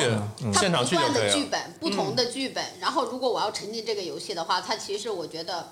[0.53, 1.27] 它现场去就不断可以了。
[1.29, 2.63] 的剧本，不同的剧本。
[2.79, 5.65] 然后，如果我要沉浸这个游戏的话，它其实我觉得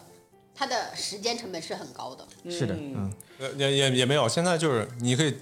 [0.60, 2.52] 它的时间成本是很高的。
[2.52, 5.34] 是的，嗯，呃也也也没有，现在就是你可以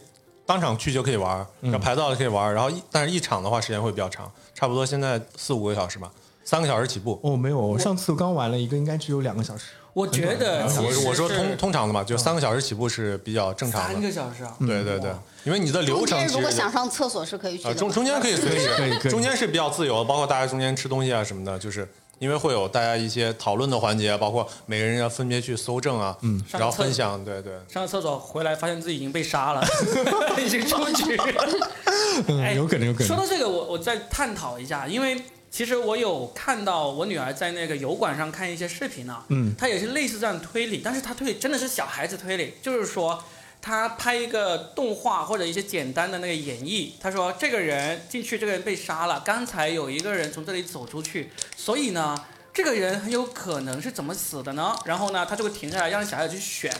[0.45, 6.11] 当场去就可以玩，然后排到了可以玩，然后一但是一场的话时间会比较长，差不多现在四五个小时吧，
[6.45, 7.19] 三个小时起步。
[7.23, 9.71] 哦，没有，我上次刚玩了一个，应该只有两个小时。
[9.93, 14.07] 我觉得嗯我我说通通常的嘛，就三个小时起步是比较正常的三的。
[14.07, 15.11] 个小时啊，对对对，
[15.43, 17.73] 因为你的流中间如果想上厕所是可以去。
[17.73, 27.53] 中中间可以随 可以时，可以中间是比较自由的，包括大家中间吃东西啊什么的，就是因为会有大家一些讨论的环节，包括每个人要分别去搜证啊，嗯，然后分享，对对。
[27.67, 29.63] 上个厕所回来发现自己已经被杀了，
[30.43, 31.15] 已经出局
[32.55, 33.07] 有可能，有可能。
[33.07, 43.21] 说到这个，我我再探讨一下，因为其实我有看到我女儿在那个油管上看一些视频啊，嗯，她也是类似这样推理，但是她推理真的是小孩子推理，就是说。
[43.61, 52.15] 他拍一个动画或者一些简单的那个演绎，他说这个人进去，这个人被杀了，刚才有一个人从这里走出去，所以呢，
[52.53, 54.75] 这个人很有可能是怎么死的呢？
[54.85, 56.73] 然后呢，他就会停下来让小孩去选。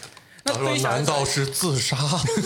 [0.48, 1.98] 那他说对于：“小孩子来难道是自杀？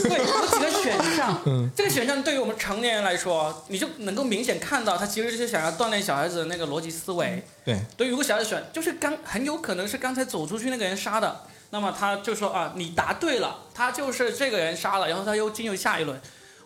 [0.04, 1.42] 对，有几个选项，
[1.76, 7.44] 这个选项对于我们成年人来说，你就能够明显看到，他其实就是想要锻炼小孩子的那个逻辑思维。
[7.64, 16.20] 对，对，如果小孩子选，就是刚很有可能是刚才走出去那个人杀的，那么他就说啊，你答对了，他就是这个人杀了，然后他又进入下一轮。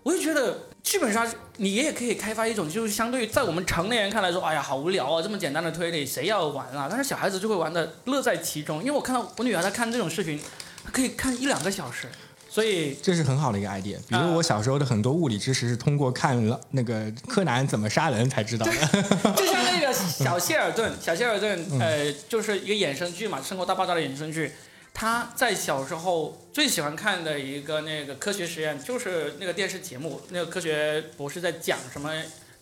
[0.04, 6.88] 我就觉得剧本杀你也可以开发一种，就是相对于在我们成年人看来说，哎呀，好无聊啊，这么简单的推理谁要玩啊？
[6.88, 10.46] 但是小孩子就会玩的乐在其中，因为我看到我女儿在看这种视频，她
[10.92, 12.08] 可以看一两个小时，
[12.50, 13.98] 所以这是很好的一个 idea。
[14.08, 18.72] 比啊如我小时候的很多物理知识是通过看了那个柯南怎么杀人才知道的。
[19.36, 24.52] 就像那个小谢尔顿，小谢尔顿，呃，就是一个衍生剧嘛，《生活大爆炸》的衍生剧。
[24.98, 32.10] 他在小时候最喜欢看的一个那个科学实验，就是那个电视节目，那个科学博士在讲什么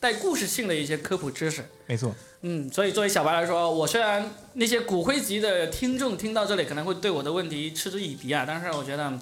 [0.04, 1.64] 带故事性的一些科普知识。
[1.86, 9.18] 没错，嗯，所以作为小白来说，我虽然那些骨灰级的听众听到这里可能会对我的问题嗤之以鼻啊，但是我觉得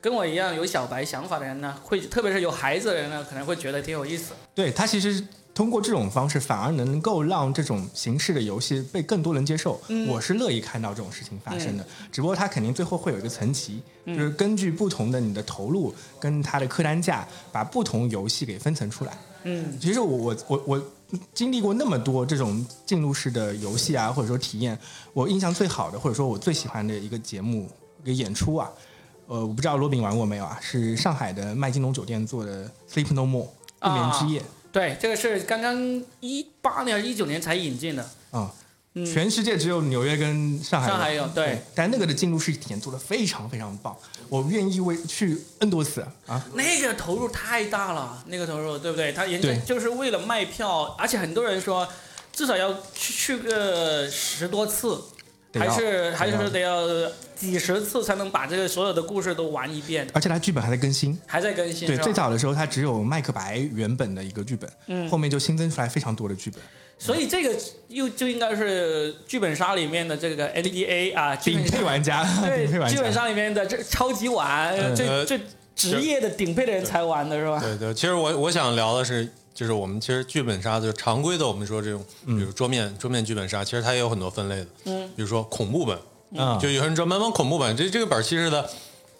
[0.00, 4.32] 跟我一样有小白想法的人呢，会特别是有孩子的人呢，可能会觉得挺有意思。
[4.56, 9.80] 对他其实通过这种方式，反而能够让这种形式的游戏被更多人接受。
[9.86, 19.16] 嗯我是乐意看到这种事情发生的，只不过它肯定最后会有一个层级，就是根据不同的你的投入跟它的客单价，把不同游戏给分层出来。
[19.44, 20.82] 嗯，其实我我我我
[21.32, 24.78] 经历过那么多这种进入式的游戏啊，或者说体验，
[25.12, 27.68] 我印象最好的，或者说我最喜欢的一个节目、
[28.02, 28.70] 一个演出啊，
[29.26, 30.58] 呃，我不知道罗宾玩过没有啊？
[30.60, 33.46] 是上海的麦金龙酒店做的《Sleep No More》
[33.78, 38.02] 不眠之夜对，这个是刚刚一八年、一九年才引进的。
[38.02, 38.08] 啊。
[38.32, 38.50] 嗯
[39.04, 41.60] 全世界只有纽约跟上海上海有对。
[41.74, 43.96] 但那个的进入式体验做的非常非常棒，
[44.28, 46.44] 我愿意为去 N 多次啊。
[46.54, 49.12] 那个投入太大了，那个投入对不对？
[49.12, 49.58] 他研对。
[49.66, 51.88] 就是为了卖票，而且很多人说
[52.32, 55.00] 至少要去去个十多次，
[55.54, 56.86] 还是还是得要
[57.34, 61.88] 几十次才能把这个所有的故事都玩一遍，而且它剧本还在更新，还在更新。
[61.88, 65.08] 对，最早的时候它只有麦克白原本的一个剧本，嗯。
[65.10, 66.60] 后面就新增出来非常多的剧本。
[66.98, 67.54] 所以这个
[67.88, 75.40] 又就应该是剧本杀里面的这个 NDA 啊，顶配玩家，对，剧本，杀里面的这超级玩，最最
[75.74, 77.60] 职业的顶配的人才玩的是吧？
[77.60, 85.98] 对对，其实我我想聊的是，就是我们其实剧本杀就是常规的，我们说这种，比如桌面桌面剧本杀，其实它也有很多分类的，嗯，比如说恐怖本，
[86.32, 88.68] 嗯，就有人专门玩恐怖本，这这个本儿其实的，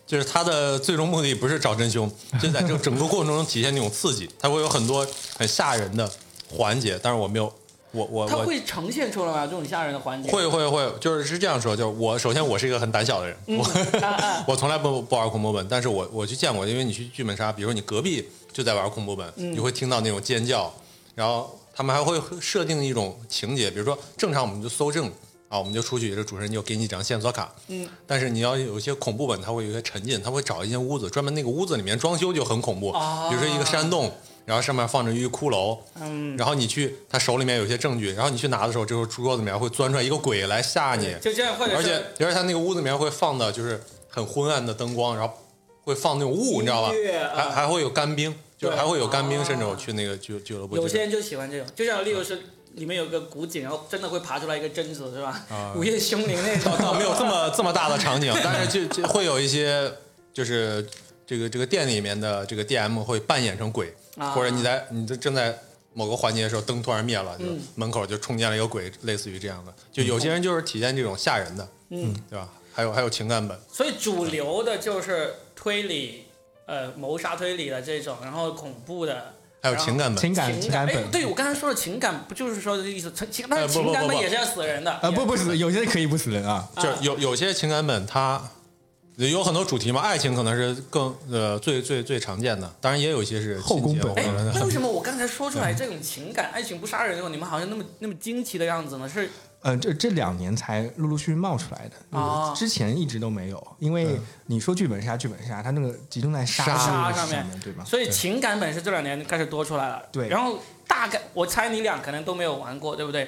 [0.06, 2.10] 就是它的最终目的不是找真凶，
[2.40, 5.06] 就在这个整个过程中体现那种刺激，它会有很多
[5.36, 6.10] 很吓人的
[6.50, 7.52] 环节，但是我没有，
[7.94, 9.46] 我我它会呈现出来吗？
[9.46, 10.30] 这种吓人的环节？
[10.30, 13.64] 会会会，就是是这样说，就是我首先我是一个很胆小的人，我
[14.02, 20.72] 啊啊 我从来不不玩恐怖本，但是我我去见过，因为你去剧本杀，比如说你隔壁就在玩恐怖本，嗯你会听到那种尖叫，
[21.14, 25.06] 然后他们还会设定一种情节，比如说正常我们就搜证
[25.48, 34.12] 啊，我们就出去，这主持人就给你一张线索卡，嗯，但是你要有一些恐怖本，它会有一些沉浸，他会找一间屋子，专门那个屋子里面装修就很恐怖，啊比如说一个山洞。
[34.44, 45.34] 然后上面放着一个骷髅，嗯，然后你去，他手里面有些证据，然后你去拿的时候，这时候桌子里面会钻出来一个鬼来吓你，就这样，或者而且而且他那个屋子里面会放的就是很昏暗的灯光，然后
[45.82, 46.92] 会放那种雾，你知道吧？
[47.34, 52.42] 还还会有干冰，就还会有干冰，啊甚至我去那个俱俱乐部，有些人就喜欢这种，就像例如是
[52.74, 55.44] 里面有个古井，然后真的会爬出来一个贞子，是吧？
[55.48, 55.72] 啊。
[55.76, 56.72] 午夜凶铃那种。
[56.82, 59.90] 倒没有这么这么大的场景， 但是就就会有一些
[60.32, 60.84] 就是
[61.26, 65.58] 这个这个店里面的这个 DM 会扮演成鬼，啊或者你在你这正在
[65.92, 69.74] 某个环节的时候灯突然灭了，就嗯门口就冲进来一个鬼，类似于这样的。
[69.92, 72.48] 就有些人就是体现这种吓人的，嗯，对吧？
[72.72, 76.24] 还有还有情感本，所以主流的就是推理，
[76.66, 79.34] 呃，谋杀推理的这种，然后恐怖的。
[79.62, 83.10] 还有情感本，情感情感，本，，对我刚才说的情感，不就是说的意思？
[83.30, 84.98] 情，但是情感本也是要死人的。
[85.00, 86.68] 呃，不不死，有些可以不死人啊。
[86.76, 88.42] 就有有些情感本它
[89.16, 99.08] 有很多主题嘛，爱情可能是更呃最最最常见的，当然也有一些是后宫本哎为什么 我刚才说出来这种情感、爱情不杀人这种，你们好像那么那么惊奇的样子呢？
[99.08, 99.30] 是
[99.62, 103.66] 呃，这这两年才陆陆续续冒出来的，哦之前一直都没有。
[103.78, 107.82] 因为你说剧本杀，剧本杀，它那个集中在杀杀这个上面面对吧？
[107.82, 110.02] 所以情感本是这两年开始多出来了。
[110.12, 113.26] 对然后大概我猜你俩可能都没有玩过，对不对？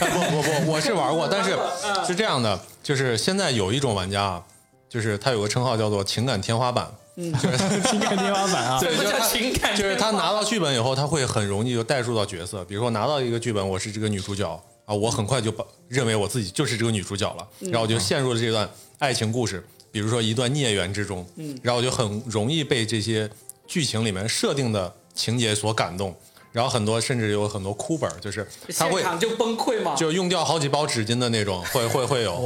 [0.00, 4.44] 不不不，我是玩过，但是 嗯是这样的，就是现在有一种玩家啊，
[4.88, 9.76] 就是他有个称号叫做情感天花板， 情感天花板啊， 对就是他情感？
[9.76, 12.64] 就是他拿到剧本以后，他会很容易就代入到角色。
[12.64, 14.48] 比如说拿到一个剧本，我是这个女主角
[14.84, 21.26] 啊，我很快就把认为我自己就是这个女主角了，然后我就陷入了这段爱情故事，比如说一段孽缘之中，
[21.62, 23.28] 然后我就很容易被这些
[23.66, 26.16] 剧情里面设定的情节所感动，
[26.52, 29.94] 然后很多甚至有很多哭本儿，就是他会现场就崩溃嘛。
[29.94, 32.44] 就用掉好几包纸巾的那种，会会会有 会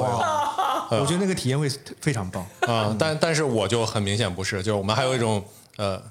[0.96, 1.02] 有。
[1.02, 1.68] 我觉得那个体验会
[2.00, 2.44] 非常棒。
[2.60, 5.42] 啊、但但是我就很明显不是，就是我们还有一种
[5.76, 6.02] 呃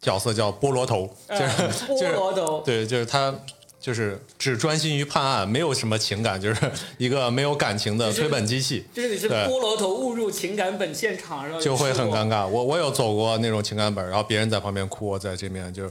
[0.00, 3.32] 角色叫菠萝头，就是、呃就是菠萝头对，就是他
[3.80, 12.44] 就是只专心于判案，没有什么情感， 就是一个没有感情的推本机器，就是你是菠萝头误入情感本现场，然后就会很尴尬。
[12.44, 12.46] 尬。
[12.48, 15.88] 我我有走过那种情感本，然后别人在旁边哭，我在这边就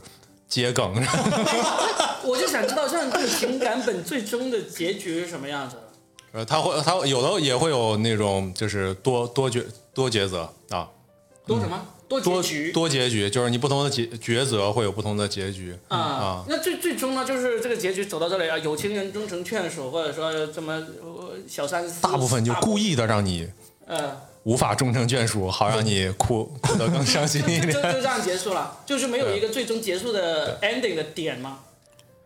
[0.53, 0.93] 接梗。
[2.23, 5.81] 我就想知道，像这个情感本最终的结局是什么样子的？
[6.33, 9.63] 呃，他会他有的也会有那种就是多多抉
[9.93, 10.87] 多抉择啊，
[11.45, 11.79] 多什么？
[12.07, 16.45] 多多结局多结局，就是你不同的抉抉择会有不同的结局啊啊。
[16.47, 23.49] 那最最终呢，就是这个结局走到这里啊，有情人终成眷属，或者说这么呃小三，大部分就故意的让你
[23.87, 27.93] 呃，无法终成眷属，好让你哭哭得更伤心一就 就点。
[27.93, 31.60] 就这样结束了， 就是没有一个最终结束的 ending 的点吗？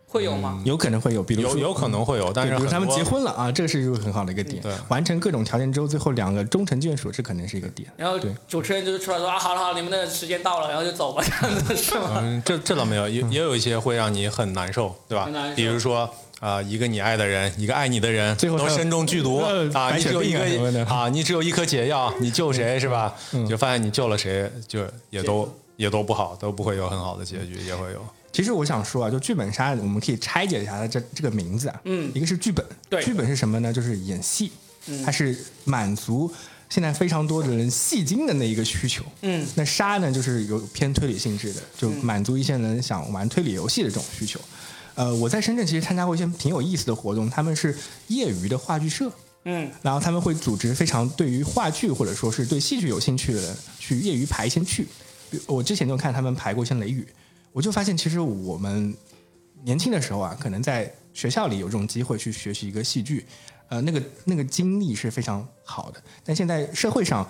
[0.10, 0.62] 会有吗？
[0.66, 4.64] 有可能会有，比如说有有可能会有，但，是比如他们结婚了啊，这个是一个很好的一个点。
[4.64, 7.92] 对完成各种条件之后，最后两个终成眷属，这可能是一个点。
[7.98, 12.20] 然后对主持人就是出来说啊，好了好了，你们的时间到了，然后就走吧， 这样子是吗？
[12.22, 15.56] 嗯，这这倒没有，也也有一些会让你很难受，对吧很难受？
[15.58, 23.16] 比如说啊、一个你爱的人，一个爱你的人，最后都身中剧毒呃啊，你只有一个啊，你只有一颗解药，你救谁是吧？
[23.50, 28.06] 就发现你救了谁，就也都也都不好，都不会有很好的结局，也会有。
[28.32, 31.82] 其实我想说啊，就剧本杀，我们可以拆解一下它这这个名字啊。
[31.86, 33.74] 嗯一个是剧本，对剧本是什么呢？
[33.74, 34.52] 就是演戏，
[35.04, 36.32] 它是满足
[36.70, 39.04] 现在非常多的人戏精的那一个需求。
[39.22, 44.40] 嗯，那杀呢，就是有偏推理性质的，就满足一些人想玩推理游戏的这种需求。
[44.98, 49.12] 呃，我在深圳其实参加过一些挺有意思的活动，他们是业余的话剧社，
[49.44, 54.88] 嗯，然后他们会组织非常对于话剧或者说是对戏剧有兴趣的人去业余排一些剧。
[55.46, 57.02] 我之前就看他们排过一些《雷雨》，
[57.52, 58.92] 我就发现其实我们
[59.64, 63.24] 年轻的时候啊，可能在学校里有这种机会去学习一个戏剧，
[63.70, 66.02] 呃，那个那个经历是非常好的。
[66.24, 67.30] 但现在社会上，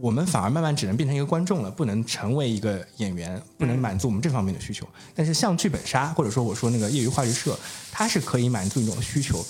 [0.00, 4.86] 我们反而慢慢只能变成一个观众了，不能成为一个演员，不能满足我们这方面的需求。
[5.14, 7.58] 但是像剧本杀，或者说我说那个业余话剧社，
[7.90, 9.44] 它是可以满足你这种需求，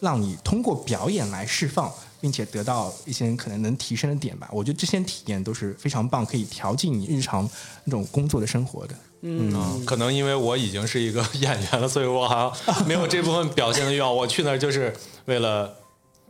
[0.00, 1.90] 让你通过表演来释放，
[2.20, 4.48] 并且得到一些可能能提升的点吧。
[4.52, 7.48] 我觉得这些体验都是非常棒，可以调剂你日常
[7.84, 8.94] 那种工作的生活的。
[9.22, 14.14] 嗯，可能因为我已经是一个 演员了，所以我好像没有这部分表现的欲望。
[14.14, 15.74] 我去那儿就是为了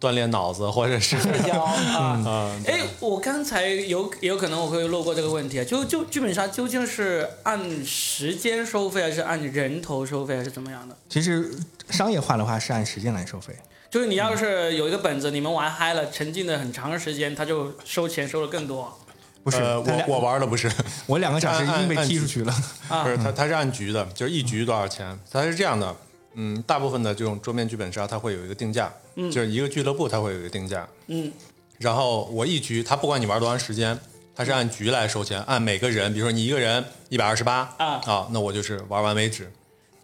[0.01, 1.17] 锻炼脑子，或者是
[1.49, 1.73] 要 啊。
[2.27, 10.97] 啊，哎，我刚才有有可能我会漏过这个问题啊，就就剧本杀究竟是按时间收费，还是按人头收费，还是怎么样的？
[11.09, 11.51] 其实
[11.91, 13.55] 商业化的话是按时间来收费。
[13.91, 18.93] 就是你要是有一个本子，你们玩嗨了，沉浸的很长时间，他就收钱收的更多
[19.45, 20.69] 不是，呃，我我玩的不是，
[21.07, 22.53] 我两个小时已经被踢出去了。
[22.89, 25.17] 啊不是，他他是按局的，就是一局多少钱？
[25.31, 25.95] 他是这样的，
[26.35, 31.33] 嗯，大部分的这种桌面剧本杀它会有一个定价，就是一个俱乐部它会有一个定价，嗯，
[31.79, 33.99] 然后我一局，它不管你玩多长时间，
[34.35, 38.01] 它是按局来收钱，按每个人，比如说你一个人一百二十八啊。
[38.05, 39.51] 啊，那我就是玩完为止。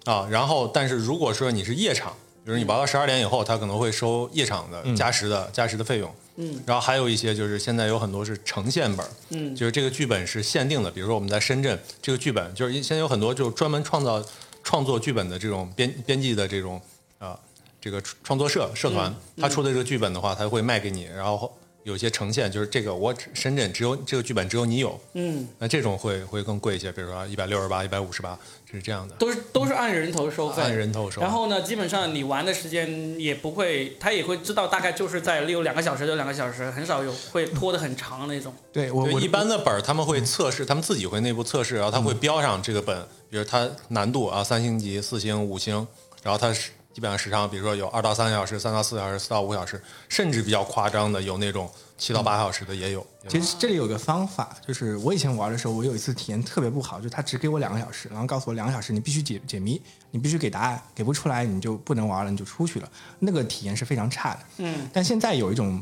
[0.04, 0.26] 啊。
[0.30, 2.14] 然后，但是如果说你是夜场，
[2.44, 6.14] 比如你玩到十二点以后，它可能会收夜场的加时的、加时的费用。
[6.36, 14.24] 嗯，然后还有一些就是现在有很多是呈现本，嗯就是这个剧本是限定的，比如说我们在深圳，这个剧本就是现在有很多就专门创造
[14.62, 16.80] 创作剧本的这种编编辑的这种
[17.18, 17.38] 啊、
[17.80, 21.52] 这个创作社社团，他出的这个剧本的话，他会卖给你，然后
[21.82, 28.38] 有一些呈现，就是这个我只深圳只有这个剧本只有你有，嗯，那这种会会更贵一些，比如说一百六十八、一百五十八，
[28.70, 29.14] 是这样的。
[29.16, 31.22] 都是都是按人头收费，按人头收。
[31.22, 38.54] 然后呢，基本上你玩的时间也不会，他也会知道大概就是在例如两个小时就两个小时，很少有会拖得很长的那种。
[38.72, 45.86] 对我我一般的本儿他们会测试，他们自己会内部测试，然后他会标上这个本，比如它难度啊，三星级、四星、五星，
[46.22, 53.06] 然后它是基本上时长，比如说有二到三个小时、三到四个小时、四到五个小时，甚至比较夸张的有那种七到八小时的也有。
[53.28, 62.90] 其实这里有个方法，就是我以前玩的时候，我有一次体验特别不好，就是他只给我两个小时，然后告诉我两个小时你必须解解谜，你必须给答案，给不出来你就不能玩了，你就出去了。
[63.20, 64.40] 那个体验是非常差的。
[64.58, 65.80] 嗯，但现在有一种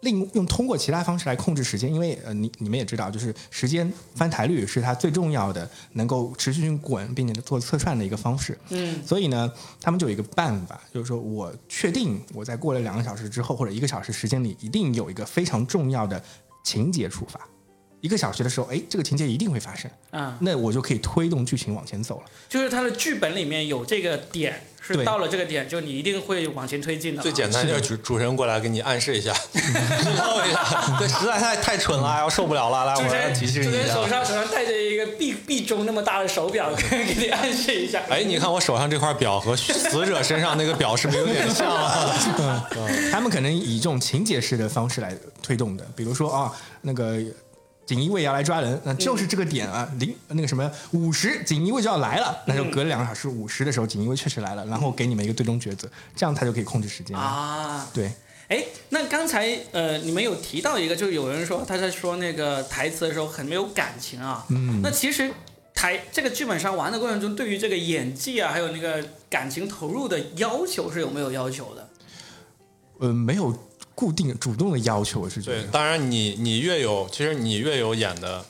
[0.00, 8.58] 另用通过其他方式来控制时间，因为呃你你们也知道，就是时间翻台率是它最重要的，能够持续性滚并且做测算的一个方式。
[8.70, 16.22] 嗯，所以呢，他们就有一个办法，就是说我确定我在过了两个小时之后或者一个小时时间里，一定有一个非常重要的
[16.64, 17.40] 情节触发。
[18.00, 22.24] 一个小时的时候，哎，这个情节一定会发生，啊，那我就可以推动剧情往前走了。
[22.48, 27.22] 就是他的剧本里面有这个点，是到了这个点就你一定会往前推进的。
[27.22, 34.10] 最简单就是主主持人过来给你暗示一下， 剧透一下，对，实在太太蠢了，要受不了了，来， 我来主持人，提示你一主持人手下。
[34.10, 38.02] 上手上戴着一个臂臂中那么大的手表， 给你暗示一下。
[38.08, 42.18] 哎，你看我手上这块表和死者身上那个表是不是有点像啊？
[43.12, 47.18] 他们可能以这种情节式的方式来推动的，比如说啊，那个
[47.90, 57.16] 锦衣卫要来抓人，那就是这个点啊，零那个什么五十，锦衣卫就要来了，那就隔了两个小时，五十的时候锦衣卫确实来了，然后给你们一个最终抉择，这样他就可以控制时间。
[57.16, 58.12] 啊，对，
[58.46, 64.46] 哎，那刚才呃，你们有提到一个，就是有人说他在说那个台词的时候很没有感情啊。
[64.50, 65.28] 嗯那其实
[65.74, 71.88] 台这个剧本杀玩的过程中，对于这个演技啊，还有那个感情投入的要求是有没有要求的？
[73.00, 73.52] 呃，没有
[74.00, 78.42] 固定主动的要求，我是觉对，当然你你越有，其实你越有演的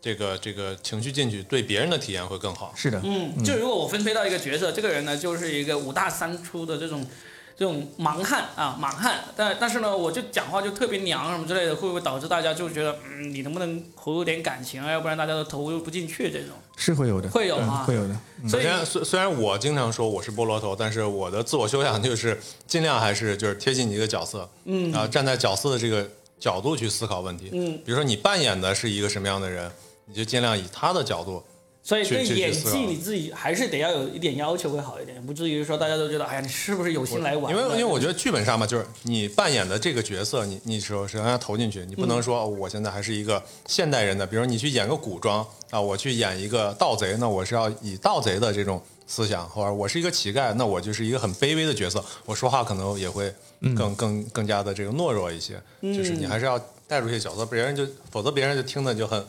[0.00, 2.72] 这个这个情绪进去，对别人的体验会更好。
[2.74, 7.06] 是的，嗯，就如果我分配到一个角色，这个人呢就是一个五大三粗的这种
[7.54, 14.90] 这种蛮汉啊，莽汉，但但是呢，我就讲话就特别娘什么之类的，会不会导致大家就觉得，嗯，你能不能投入点感情啊？
[14.90, 16.56] 要不然大家都投入不进去这种。
[16.76, 18.16] 是会有的，会有啊嗯会有的。
[18.48, 26.08] 首先虽然虽虽然我经常说我是菠萝头，但是我的自我修养就是尽量还是就是贴近你一个角色，嗯啊，站在角色的这个
[26.38, 27.50] 角度去思考问题。
[27.52, 29.70] 嗯，比如说你扮演的是一个什么样的人，
[30.06, 31.42] 你就尽量以他的角度。
[31.86, 37.54] 所以对演技你自己还是得要有一点要求会好一点，不至于说大家都觉得，哎呀，你是不是有心来玩？
[37.54, 53.30] 因为因为我觉得剧本上嘛，就是你扮演的这个角色，你你首首先要投进去，你不能说、哦我现在还是一个现代人的，比如你去演个古装啊，我去演一个盗贼，那我是要以盗贼的这种思想，或者我是一个乞丐，那我就是一个很卑微的角色，我说话可能也会
[53.76, 56.58] 更、更更加的这个懦弱一些，就是你还是要
[56.88, 59.22] 带入一些角色，别人就否则别人就听的就很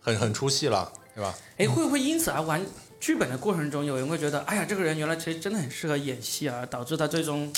[0.00, 1.34] 很很出戏了，对吧？
[1.56, 2.64] 哎，会不会因此而玩
[3.00, 7.52] 剧本的过程中，有人会觉得，哎呀，这个人原来其实真的很适合演戏啊，导致他最终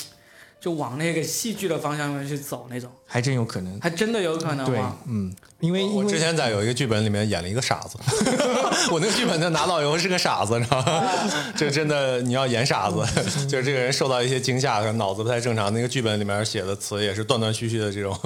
[0.59, 3.79] 就往那个戏剧的方向面去走那种，还真有可能。
[3.79, 7.97] 还真的有可能对吗？，嗯，因为因我之为前在有一个剧本里面演了一个傻子，
[8.91, 11.09] 我那个剧本的拿到以后是个傻子，你知道吗？
[11.55, 12.97] 就真的你要演傻子，
[13.47, 15.71] 就是这个人受到一些惊吓，脑子不太正常。
[15.71, 18.17] 那个剧本里面写的词也是断断续续的这种，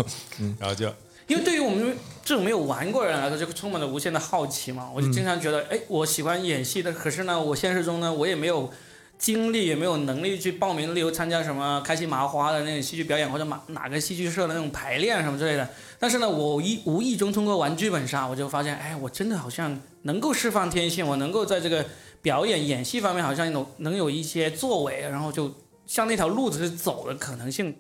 [0.60, 0.90] 然后就
[1.28, 4.90] 因为对于我们这种没有玩过的人来说，就充满了无限的好奇嘛。
[4.94, 8.72] 我就经常觉得，哎、我喜欢演戏的，可是呢，我现实中呢，我也没有
[9.18, 15.68] 精力，也没有能力去报名，例如参加什么开心麻花的那种戏剧表演，或者哪哪个戏剧社的那种排练什么之类的。
[15.98, 21.86] 但是呢，我无意无意中通过玩剧本杀，我就发现，哎，我真的好像能够释放天性，我能够在这个
[22.22, 25.52] 表演演戏方面好像有能有一些作为，然后就
[25.88, 27.76] 向那条路子是走的可能性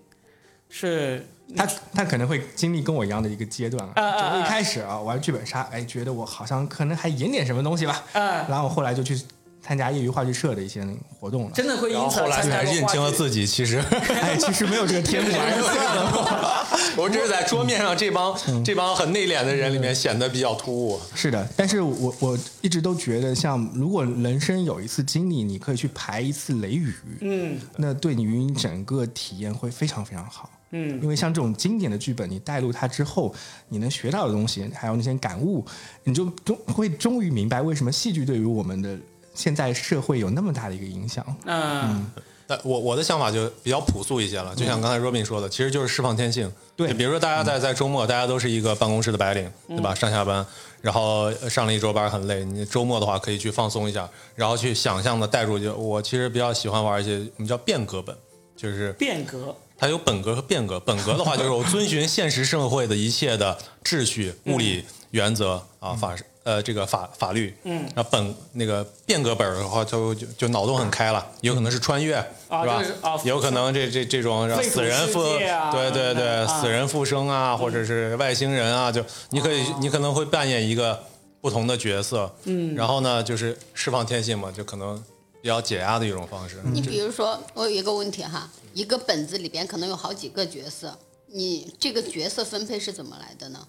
[0.69, 9.19] 是他他可能会经历跟我一样的一个阶段啊就一开始啊玩剧本杀，哎，觉得我好像可能还演点什么东西吧，嗯、然后后来就去
[9.61, 10.85] 参加业余话剧社的一些
[11.19, 11.51] 活动了。
[11.53, 13.77] 真的会因此后后来参加过话才认清了自己，其实
[14.21, 15.31] 哎，其实没有这个天赋。
[16.97, 20.99] 我只是在桌面上这帮这帮很内敛的人里面显得比较突兀。
[21.13, 30.49] 是的，但是我我一直都觉得，像如果人生有一次经历，你可以去排一次雷雨，嗯那对你于你整个体验会非常非常好。
[30.71, 33.33] 嗯因为像这种经典的剧本，你带入它之后，
[33.69, 35.65] 你能学到的东西，还有那些感悟，
[36.03, 38.97] 你就终会终于明白为什么戏剧对于我们的
[39.33, 41.25] 现在社会有那么大的一个影响。
[41.45, 42.11] 嗯
[42.47, 46.47] 但我我的想法就比较朴素一些了，就像刚才 Robin 说的，其实就是释放天性。
[46.75, 49.95] 对比如说大家在在周末，大家都是一个办公室的白领，对吧？
[49.95, 50.45] 上下班，
[50.79, 55.57] 然后上了一周班很累，你周末的话可以去放松一下，然后去想象的带入。
[55.57, 58.15] 就我其实比较喜欢玩一些我们叫变革本，
[58.55, 60.79] 就是变革它有本格和变革。
[60.79, 67.55] 本格的话就是我遵循现实社会的一切的秩序、物理原则啊，法呃这个法法律。
[67.63, 67.85] 嗯。
[67.95, 72.15] 那本那个变革本儿的话，就就就脑洞很开了，有可能是穿越，
[72.47, 73.19] 啊是吧就是啊？
[73.23, 81.03] 有可能这这这种死人复啊对对对啊死人复生啊，或者是外星人啊，就你可以你可能会扮演一个
[81.41, 82.33] 不同的角色。
[82.45, 82.75] 嗯。
[82.75, 85.03] 然后呢，就是释放天性嘛，就可能
[85.41, 86.61] 比较解压的一种方式。
[86.71, 90.95] 你比如说，我有一个问题哈，一个本子里边可能有好几个角色，
[91.27, 93.67] 你这个角色分配是怎么来的呢？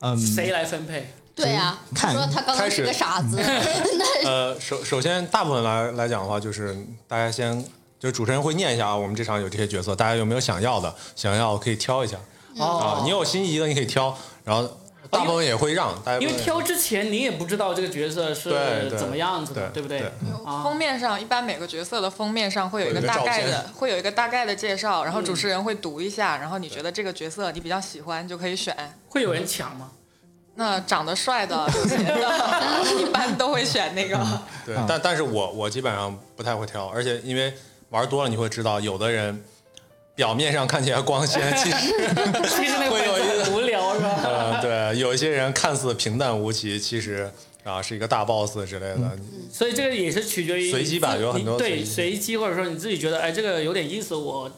[0.00, 1.12] 嗯，谁来分配？
[1.34, 6.76] 对呀、他看说他刚刚是个傻子， 那呃，首首先，大部分来来讲的话，就是
[7.06, 7.64] 大家先，
[7.98, 10.92] 就主持人会念一下啊，我们这场有这些角色，大家有没有想要的？
[11.14, 12.16] 想要可以挑一下
[12.58, 14.68] 啊哦，，你有心仪的你可以挑，然后
[15.10, 18.50] 大部分也会让，因为挑之前你也不知道这个角色是
[18.96, 20.00] 怎么样子的，对不对？
[20.44, 28.76] 啊封面上一般每个角色的封面上会有一个大概的，会有一个大概的介绍，嗯然后主持人会读一下，然后你觉得这个角色你比较喜欢就可以选。
[29.08, 29.90] 会有人抢吗？
[30.56, 34.18] 那长得帅的、有钱的，一般都会选那个。
[34.66, 37.54] 对，但但是我我基本上不太会挑，而且因为
[37.90, 39.44] 玩多了你会知道，有的人
[40.16, 41.76] 表面上看起来光鲜，其实
[42.50, 43.57] 其实那个会有一本子很无聊是吧？
[43.57, 43.57] 呃对，
[44.98, 47.30] 有一些人看似平淡无奇，其实
[47.64, 49.18] 啊是一个大 boss 之类的。
[49.52, 54.50] 所以这个也是取决于随机吧有很多你对随机，或者说你自己觉得哎这个有点意思，我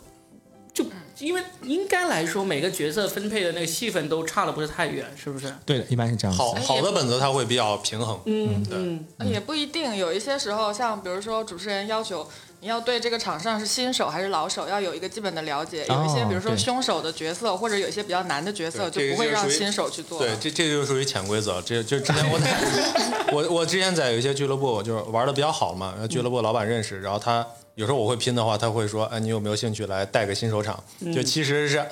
[0.72, 0.84] 就
[1.18, 5.52] 因为应该来说每个角色分配的那个戏份都差的不是太远，是不是？
[5.66, 6.36] 对的，一般是这样。
[6.36, 12.26] 好好的本子它会比较平衡，嗯对嗯，也不一定，有一些时候，像比如说主持人要求
[12.60, 20.18] 你要对这个场上是新手还是老手要有一个基本的了解，有一些哦比如说凶手的角色或者有一些比较难的角色就不会让新手去做。
[20.20, 21.60] 对，这这就属于潜规则。
[21.62, 22.56] 这就之前我在
[23.34, 27.46] 我我之前在有一些俱乐部就是玩的比较好嘛，然后俱乐部老板认识，然后他
[27.80, 30.78] 有时候我会拼的话，他会说，哎，你有没有兴趣来带个新手场？
[31.14, 31.82] 就其实是。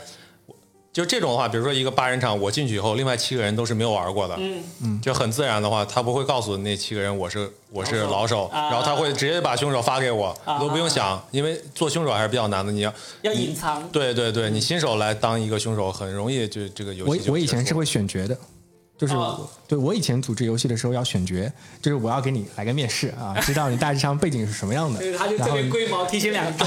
[0.90, 13.88] 就这种的话，比如说一个八人场，我进去以后，另外七个人都是没有玩过的，嗯嗯，就很自然的话，他不会告诉那七个人我是我是老手老手，啊然后他会直接把凶手发给我，啊都不用想，因为做凶手还是比较难的，你要要隐藏。
[13.90, 18.36] 对对对，你新手来当一个凶手，很容易就这个游戏就我以前是会选角的，
[18.98, 21.34] 就是、哦对我以前组织游戏的时候要选角，
[21.82, 26.64] 就是我要给你来个面试啊，知道你大致上背景是什么样的 对，，他就然后特别龟毛，提前两周。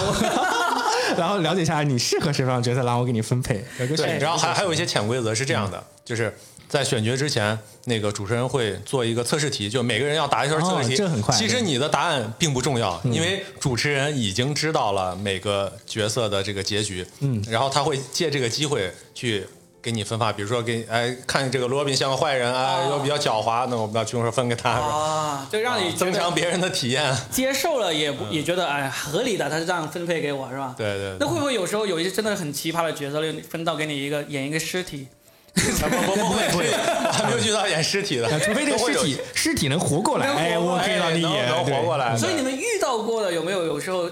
[1.17, 3.65] 然后了解一下你适合什么样的角色，然后我给你分配。
[3.77, 6.31] 对，然后还还有一些潜规则是这样的，就是
[6.69, 10.93] 在选角之前，那个主持人会做一个测试题，就每个人要答一圈测试题。
[10.93, 17.03] 哦这很快其实你的答案并不重要，因为主持人已经知道了每个角色的这个结局。
[17.19, 19.47] 嗯，然后他会借这个机会去。
[19.81, 27.15] 给你分发，比如说给哎看这个罗宾像个坏人啊，又比较狡猾，那我们把凶手分给他，是吧啊，就让你增强别人的体验。
[27.31, 30.75] 接受了也不也觉得哎合理的，他是这样分配给我是吧？
[30.77, 35.07] 对对对那会不会有时候有一些真的很奇葩的角色，分到给你一个演一个尸体？
[35.53, 36.71] 不不不会不会，
[37.11, 42.15] 还 没有遇到演尸体的，啊 除非这个尸体尸体能活过来，哎，我可以让你能演，能活过来。
[42.15, 44.09] 所以你们遇到过的有没有有时候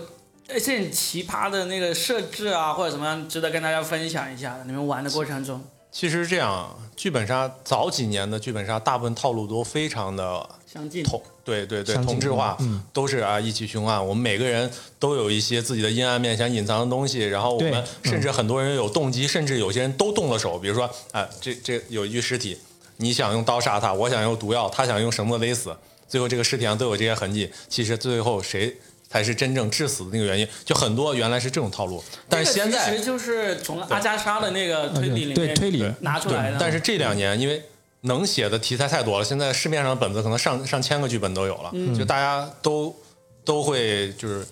[0.49, 4.57] 呃这很奇葩的那个设置啊，或者怎么样，值得跟大家分享一下？
[4.65, 11.03] 你们玩的过程中，其实这样，剧本杀早几年的剧本杀，大部分套路都非常的相近。
[11.03, 14.03] 同，对对对，同质化，嗯都是啊意气凶案。
[14.03, 20.57] 我们每个人都有一些自己的阴暗面想隐藏的东西，然后我们甚至很多人有动机，甚至有些人都动了手。
[20.57, 22.57] 比如说，啊，这这有一具尸体，
[22.97, 25.75] 你想用刀杀他，我想用毒药，他想用绳子勒死，
[26.07, 27.51] 最后这个尸体上都有这些痕迹。
[27.67, 28.75] 其实最后谁？
[29.09, 36.57] 才是真正致死的那个原因，就很多原来是这种套路，但是现在这个其实就是从阿加莎的那个推理里面对推理拿出来的。
[36.59, 37.63] 但是这两年，因为
[38.01, 42.95] 能写的题材太多了，现在市面上的本子可能上上千个剧本都有了，就大家都
[43.43, 44.45] 都会就是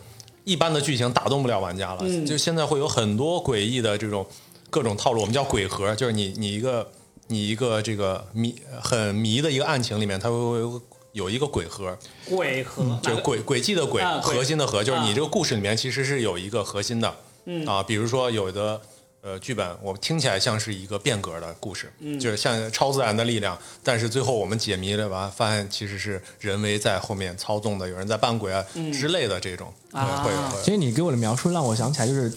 [0.44, 4.26] 一般的剧情打动不了玩家了，嗯就现在会有很多诡异的这种
[4.70, 6.90] 各种套路，我们叫鬼盒，就是你你一个
[7.28, 10.82] 你一个这个迷很迷的一个案情里面，它会会
[11.18, 11.98] 有一个鬼核，
[12.30, 17.16] 鬼核就是轨轨迹的轨，啊核心的核，就是你啊这个故事里面其实是有一个核心的，
[17.46, 17.66] 嗯。
[17.66, 18.80] 啊，比如说有的
[19.22, 22.20] 呃剧本，我听起来像是一个变革的故事，嗯。
[22.20, 28.64] 就是像超自然的力量，但是最后我们解谜了完，发现其实是人为在后面操纵的，有人在扮鬼啊
[28.94, 32.32] 之类的这种，嗯啊会会其实你给我的描述让我想起来，就是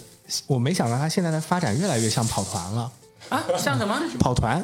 [0.47, 2.91] 我没想到它现在的发展越来越像跑团了。
[3.31, 3.99] 啊，像什么？
[4.18, 4.62] 跑团，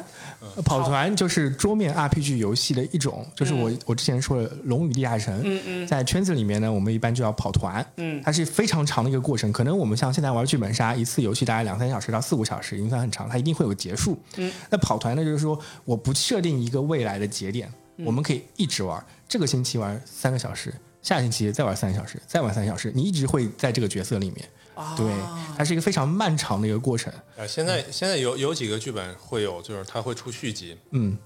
[0.63, 9.51] 跑团就是桌面 RPG 游戏的一种，就是我我之前说的《龙与地下城》，嗯嗯在圈子里面呢，我们一般就要跑团，嗯它是非常长的一个过程。
[9.51, 14.17] 可能我们像现在玩剧本杀，一次游戏大概两三小时到四五小时，已经算很长，它一定会有结束。
[14.35, 20.73] 嗯，那跑团呢，就是说我不设定一个未来的节点，嗯我们可以一直玩，这个星期玩三个小时。
[21.03, 24.45] 下星期再玩三个小时，再玩三个小时，你一直会在这个角色里面。
[24.95, 25.05] 对，
[25.57, 27.11] 它是一个非常漫长的一个过程。
[27.37, 30.77] 啊，现在现在有有几个剧本会有，就是它会出续集。
[30.91, 31.17] 嗯，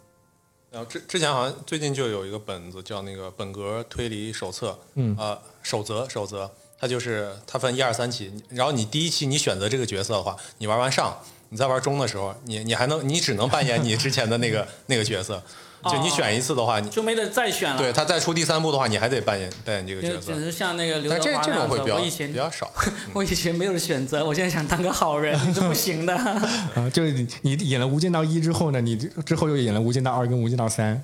[0.72, 6.50] 然后之之前好像最近就有一个本子叫那个本格推理手册，嗯呃，守则守则，
[6.80, 11.18] 它就是它分一二三期，然后你第一期你选择这个角色的话，你玩完上，
[11.50, 15.44] 你在玩中的时候，你你还能你只能扮演你之前的那个 那个角色，
[15.90, 17.78] 就你选一次的话，你就没得再选了。
[17.78, 22.72] 对他再出第三部的话，你还得扮演扮演这个角色只是像那个刘但这这德华那样子种会比较我以前比较少，
[23.14, 26.16] 我以前没有选择，我现在想当个好人，你是不行的。
[26.76, 31.02] 啊，就是你你演了《无间道一》之后呢，你之后又演了《无间道二》跟《无间道三》。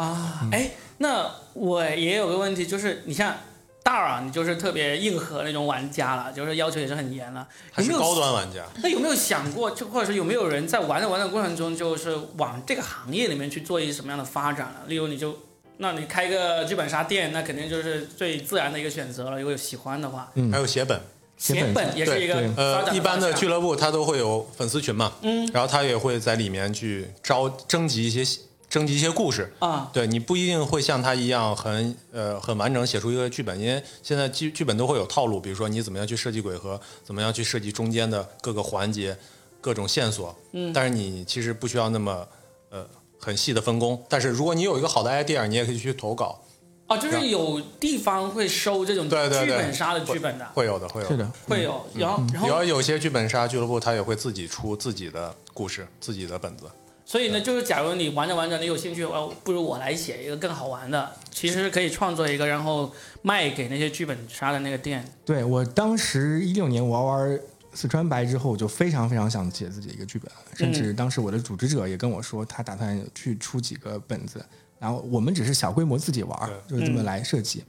[0.00, 3.34] 啊，哎，那我也有个问题，就是你像
[3.82, 7.46] 大啊，你就是特别硬核那种玩家了，就是要求也是很严了。
[7.72, 8.64] 还是高端玩家。
[8.82, 14.82] 那有没有想过，就或者是有没有人在玩着玩的过程中，就是往这个行业里面去做一些什么样的发展了？
[14.86, 15.34] 例如，你就，
[15.78, 19.38] 那你开个剧本杀店，那肯定就是最自然的一个选择了。
[19.38, 21.00] 如果有喜欢的话，还有写本，
[21.38, 28.22] 写写本本也是一个呃，一般的俱乐部它都会有粉丝群嘛，嗯，然后他也会在里面去招征集一些
[28.70, 39.16] 征集一些故事，啊，对你不一定会像他一样很呃很完整写出一个剧本，因为现在剧剧本都会有套路，比如说你怎么样去设计鬼盒，怎么样去设计中间的各个环节、
[39.60, 40.32] 各种线索。
[40.52, 42.24] 嗯，但是你其实不需要那么
[42.70, 42.86] 呃
[43.18, 44.00] 很细的分工。
[44.08, 46.40] 但是如果你有一个好的 idea，你也可以去投稿，
[46.86, 49.16] 哦，就是有地方会收这种剧
[49.48, 51.84] 本杀的剧本的，会有的，会有是的，会有。
[51.96, 56.66] 然后，然有后，有些剧本杀俱乐部，他也会自己出自己的故事、自己的本子。
[57.10, 62.88] 所以呢，就是假如你玩着玩着，你有兴趣，哦，不如我来写一个更好玩的，其实可以创作一个，然后
[63.22, 65.04] 卖给那些剧本杀的那个店。
[65.24, 67.40] 对我当时一六年玩完
[67.74, 74.40] 四川白之后，我就非常非常想写自己的一个剧本，甚至当时我的组织者也跟我说，他打算去出几个本子，
[74.78, 77.64] 然后我们只是小规模自己玩，就是这么来设计。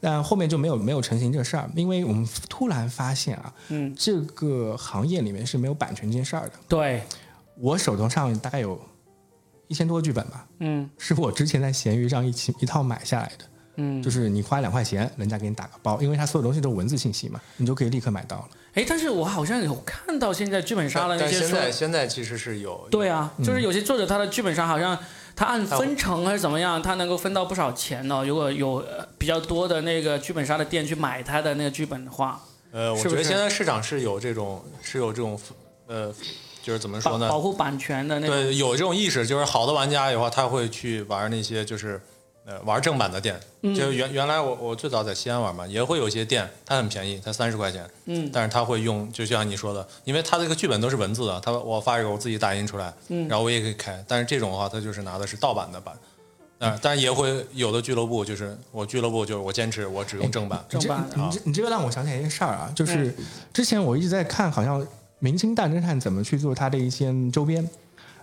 [0.00, 6.52] 但后面就没有没有成型这事儿，因为我们突然发现啊，嗯，这个行业里面是没有版权这件事儿的。
[6.68, 7.02] 对，
[7.60, 8.80] 我手头上大概有
[9.66, 13.44] 一千多个剧本吧，嗯是我之前在闲鱼上一起一套买下来的。
[13.76, 14.02] 嗯。
[14.02, 18.48] 就是你花两块钱，人家给你打个包，因为它所有东西都是文字信息嘛，你就可以立刻买到了。
[18.74, 24.96] 哎，但是我好像有看到现在剧本杀的那些说，现在现在其实是有对啊，就是有些作者他的剧本杀好像
[25.34, 28.24] 他按分成还是怎么样，他能够分到不少钱呢。
[28.24, 32.40] 如果有呃比较多的那个剧本杀的店去买他的那个剧本的话，
[32.70, 35.40] 呃，我觉得现在市场是有这种是有这种
[35.86, 36.12] 呃，
[36.68, 37.26] 就是怎么说呢？
[37.26, 38.36] 保保护版权的那种。
[38.36, 41.98] 对，有这种意识，就是好的玩家的话，他会去玩那些就是
[42.44, 43.40] 呃玩正版的店。
[43.62, 55.94] 嗯就原原来我我最早在西安玩嘛，也会有一些店，它很便宜，它三十块钱，嗯但是他会用，就像你说的，因为他这个剧本都是文字的，他我发一个我自己打印出来，嗯然后我也可以开，但是这种的话，他就是拿的是盗版的版。
[56.60, 64.82] 啊、但是也会有的俱乐部就是我俱乐部就是我坚持我只用正版，正版的你这你这个让我想起来一件事儿啊，就是嗯之前我一直在看，好像
[65.18, 67.68] 《明星大侦探》怎么去做它的一些周边。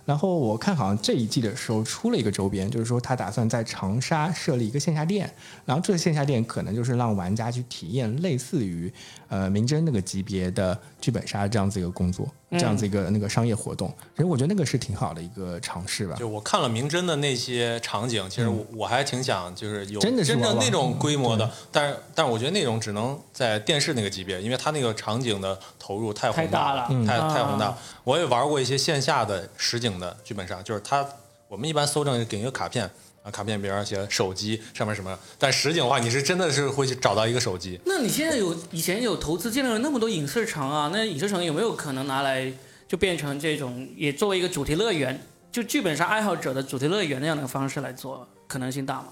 [0.04, 5.28] 然后我看好像这一季的时候出了一个周边，就是说他打算在长沙设立一个线下店，
[5.64, 8.92] 然后这个线下店可能就是让玩家去体验类似于
[9.26, 13.94] 呃明侦那个级别的剧本杀这样子一个工作，这样子一个那个商业活动。
[14.16, 16.16] 其实我觉得那个是挺好的一个尝试吧。
[16.16, 27.78] 就我看了明侦的那些场景，其实我我还挺想就是有嗯真的真正那种规模的，但是但是我觉得那种只能在电视那个级别，因为它那个场景的投入太宏大了了，太太宏大。
[28.02, 31.06] 我也玩过一些线下的实景的剧本杀，就是它
[31.46, 32.90] 我们一般搜证给一个卡片。
[33.26, 37.76] 啊，卡片边上写手机上面什么，但实景的话，你是真的是会去找到一个手机。
[37.84, 42.52] 那你现在有以前有投资建立了那么多影视城啊，那影视城有没有可能拿来
[42.86, 45.20] 就变成这种也作为一个主题乐园，
[45.50, 49.08] 就剧本杀爱好者的主题乐园那样的方式来做，可能性大吗？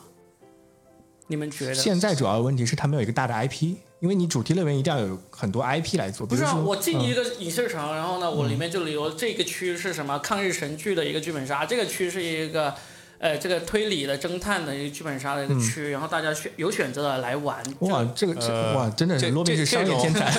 [1.26, 1.74] 你们觉得？
[1.74, 6.24] 现在主要的问题是它没有一个大的 IP，因为你主题乐园一定要有很多 IP 来做。
[6.24, 12.72] 不是啊，我进一嗯个影视城，然后呢，我里面就留这个区是什么抗日神剧的一个剧本杀，这个区是一个。
[13.24, 17.56] 呃，这个推理的、侦探的一个剧本杀的一个区，然后大家选有选择的来玩。
[17.80, 18.34] 嗯哇，这个
[18.74, 20.30] 哇，真的是这罗宾是 商业天才。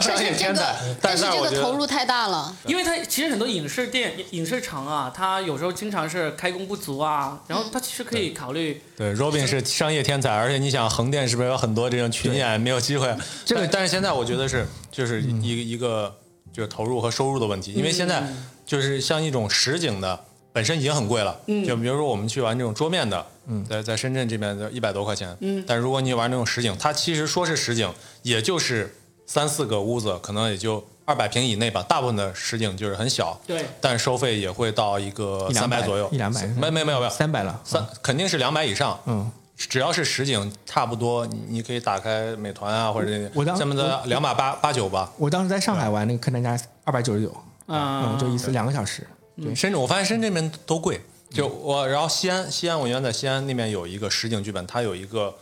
[0.00, 2.56] 商业天才，，但但是这是我觉得个投入太大了。
[2.64, 13.12] 因为它其实很多影视店、影视城啊，它有时候经常是开工不足啊，然后它其实可以考虑，对，Robin 是商业天才，而且你想横店是不是有很多这种群演没有机会？
[13.44, 16.16] 这个但但是现在我觉得是就是一个、一个
[16.52, 18.22] 就是投入和收入的问题，因为现在
[18.64, 20.20] 就是像一种实景的
[20.52, 23.24] 本身已经很贵了，嗯就比如说我们去玩这种桌面的，
[23.68, 27.92] 在在深圳这边的一百多块钱，嗯但如果你玩那种实景，它其实说是实景，
[28.22, 28.94] 也就是
[29.26, 45.10] 三四个屋子，可能也就二百平以内吧，大部分的实景就是很小，对，但收费也会到一个一两百三百左右，一两百没没没有没有三百了，三肯定是两百以上，嗯，只要是实景差不多，你你可以打开美团啊或者那我当这么的两百八八九吧。
[45.16, 47.28] 我当时在上海玩那个客单价二百九十九，
[47.66, 49.06] 啊嗯，就一次两个小时。
[49.42, 55.34] 对，深圳我发现深圳那边都贵，就我然后西安西安我原来在西安那边有一个实景剧本，它有一个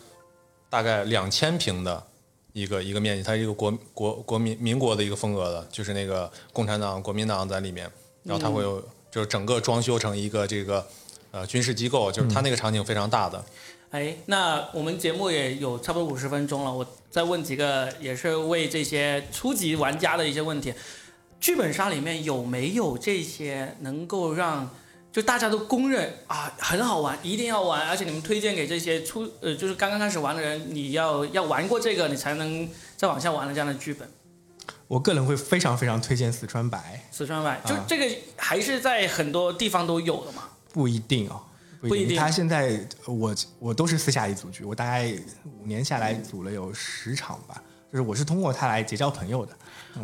[0.69, 2.03] 大概两千平的
[2.53, 7.91] 一个一个面积，它是一个国国国民民国的一个风格的，就是那个共产党国民党在里面，
[8.23, 10.87] 然后它会有就是整个装修成一个这个
[11.31, 13.43] 呃军事机构，就是它那个场景非常大的。
[13.91, 20.75] 哎，那我们节目也有差不多五十分钟了，我再问几个也是为这些初级玩家的一些问题。
[21.41, 24.69] 剧本杀里面有没有这些能够让
[25.13, 34.09] 就大家都公认啊很好玩，一定要玩，而且你们推荐给这些初呃就是刚刚开始玩的人，你要要玩过这个，你才能再往下玩的这样的剧本。
[34.89, 40.45] 我个人会非常非常推荐四川白，四川白，就啊这个还是在很多地方都有的嘛。
[40.73, 41.43] 不一定哦，
[41.81, 45.13] 不不一定他现在我我都是私下里组局，我大概
[45.61, 49.57] 五年下来组了有十场吧，就是我是通过他来结交朋友的。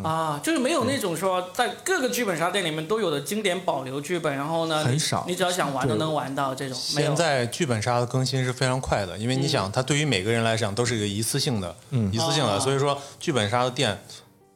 [0.02, 6.78] 啊，就是没有那种说在各个剧本杀店里面都有的经典保留剧本，然后呢，很少你只要想玩都能玩到这种。
[6.78, 11.76] 现在剧本杀的更新是非常快的，因为你想，它对于每个人来讲都是一个一次性的，
[12.10, 14.02] 一次性哦的，所以说剧本杀的店，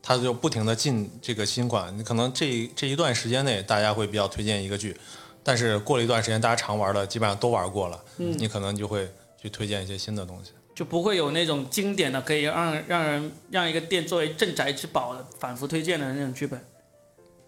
[0.03, 1.97] 它就不停的进这个新款。
[1.99, 4.97] 你可能这这一段时间内，大家会比较推荐一个剧，
[5.43, 9.07] 但是过了一段时间，大家常玩的基本上都玩过了，你可能就会
[9.41, 10.53] 去推荐一些新的东西。
[10.77, 16.62] 就不会有那种经典的可以让让人让一个店作为镇宅之宝的反复推荐的那种剧本。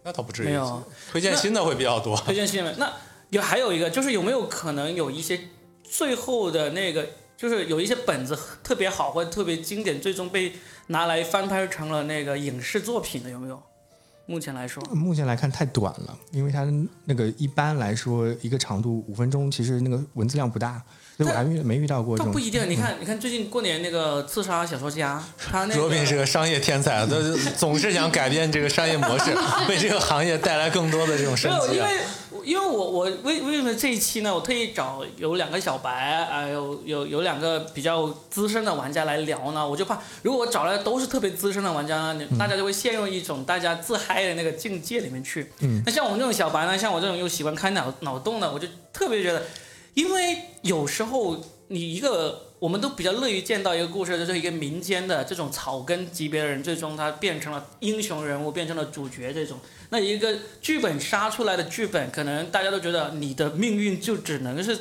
[0.03, 2.17] 那倒不至于，没有推荐新的会比较多。
[2.17, 2.75] 推荐新的。
[2.77, 2.91] 那
[3.29, 5.39] 有还有一个就是有没有可能有一些
[5.85, 7.07] 最后的那个，
[7.37, 10.55] 就是有一些本子特别好或者特别经典，最终被
[10.87, 13.63] 拿来翻拍成了那个影视作品的有没有？
[14.25, 16.67] 目前来说，目前来看太短了，因为它
[17.05, 20.83] 那个一般来说一个长度五分钟，其实那个文字量不大，
[21.19, 22.33] 所以我还遇没遇到过这种。
[22.33, 22.71] 不一定。
[22.71, 27.17] 你看，你看最近过年那个刺杀小说家，他那卓个斌是个商业天才，他
[27.59, 29.37] 总是想改变这个商业模式，
[29.69, 31.91] 为这个行业带来更多的这种升没有，级啊。
[31.91, 32.05] 因为
[32.45, 34.33] 因为我我为为什么这一期呢？
[34.33, 35.91] 我特意找有两个小白
[36.31, 39.69] 啊、有有有两个比较资深的玩家来聊呢。
[39.69, 45.51] 我就怕如果我找来都是特别资深的玩家呢，你大家就会陷入一种大家自嗨的那个境界里面去。
[45.61, 49.43] 嗯那像我们这种小白呢，像我这种又喜欢开脑脑洞的，我就特别觉得，
[49.99, 52.45] 因为有时候你一个。
[52.61, 59.61] 我们都比较乐于见到一个故事，就是一个民间的这种草根级别的人，最终他变成了英雄人物，变成了主角这种。
[59.91, 64.77] 那一个剧本杀出来的剧本，可能大家都觉得你的命运就只能是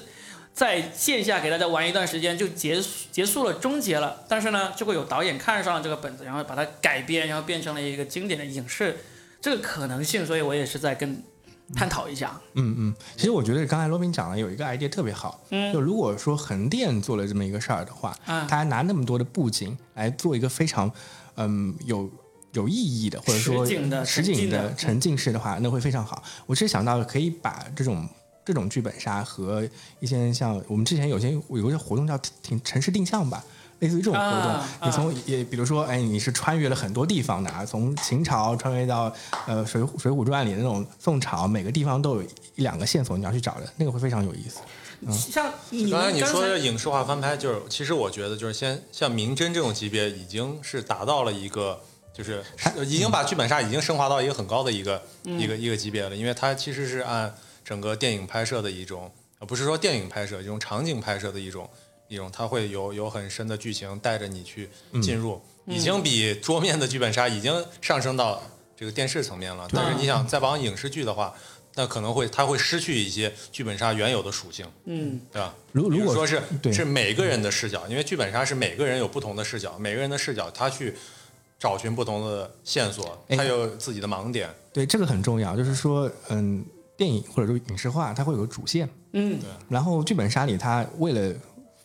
[0.53, 4.25] 在线下给大家玩一段时间就结束结束了终结了。
[4.27, 8.97] 但是呢，就会有导演看上了这个本子，然后把它改编，然后变成了一个经典的影视，
[9.39, 11.21] 这个可能性，所以我也是在跟
[11.73, 12.39] 探讨一下。
[12.53, 20.91] 嗯嗯，其实我觉得刚才罗宾讲了有一个 idea 特别好，嗯就如果说横店做了这么一个事儿的话，啊他拿那么多的布景来做一个非常
[21.35, 22.09] 嗯有
[22.53, 26.23] 有意义的，或者说实景的实景沉浸的的沉浸式的话，那会非常好。
[26.45, 28.07] 我只是想到可以把这种。
[28.47, 29.67] 这种剧本杀和
[29.99, 33.43] 一些像我们之前有些有一个活动叫挺城市定向吧，
[33.79, 39.13] 类似于这种活动，啊你从也比如说，哎，你是穿越了很多地方的啊，从秦朝穿越到
[39.45, 42.23] 呃水浒水浒传里的那种宋朝，每个地方都有
[42.55, 44.59] 一两个线索你要去找的，那个会非常有意思。
[45.11, 51.79] 像你刚才你说的影视化翻拍，就是其实我觉得就是先像明侦这种级别，已经是达到了一个
[52.11, 52.43] 就是
[52.83, 57.31] 已经把剧本杀已经升华到一个很高的一个、一个一个级别了，因为它其实是按
[57.63, 61.69] 整个电影拍摄的一种，呃不是说电影拍摄，一种场景拍摄的一种
[62.07, 64.69] 一种，它会有有很深的剧情带着你去
[65.01, 68.41] 进入，已经比桌面的剧本杀已经上升到
[68.75, 69.67] 这个电视层面了。
[69.71, 71.33] 但是你想再往影视剧的话，
[71.75, 75.53] 那可能会它会失去一些剧本杀原有的属性，嗯对吧？
[75.71, 76.41] 如如果说是
[76.73, 80.95] 是每个人的视角，因为剧本杀是每个人有不同的视角，每个人的视角他去
[81.59, 84.49] 找寻不同的线索，哎他有自己的盲点。
[84.73, 86.63] 对这个很重要，就是说，嗯，
[86.95, 91.35] 电影或者说影视化，它会有个主线，嗯对然后剧本杀里，它为了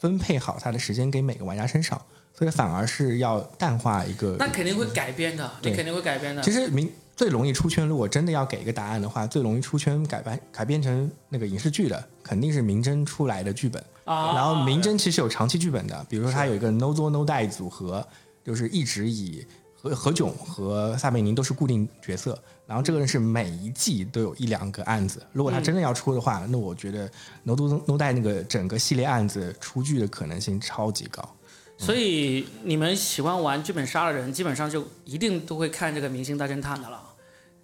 [0.02, 2.00] 分配好他的时间给每个玩家身上，
[2.36, 4.34] 所以反而是要淡化一个。
[4.36, 6.42] 那肯定会改编的，你肯定会改编的。
[6.42, 13.80] 其实明最容易出圈，如果真的要给一个答案的话，最容易出圈改编改编成那个影视剧的，肯定是明侦出来的剧本。
[14.02, 18.04] 啊，然后明侦其实有长期剧本的，比如说他有一个 No 作 No Die 组合，
[18.44, 19.46] 就是一直以
[19.82, 25.20] 何何炅和撒贝宁都是固定角色，然后这个人是每一季都有一两个案子。
[25.32, 27.10] 如果他真的要出的话，那我觉得
[27.42, 31.28] No 作 No Die 那个整个系列案子出剧的可能性超级高。
[31.76, 37.02] 所以你们喜欢玩剧本杀的人，基本上就一定都会看这个《明星大侦探》的了。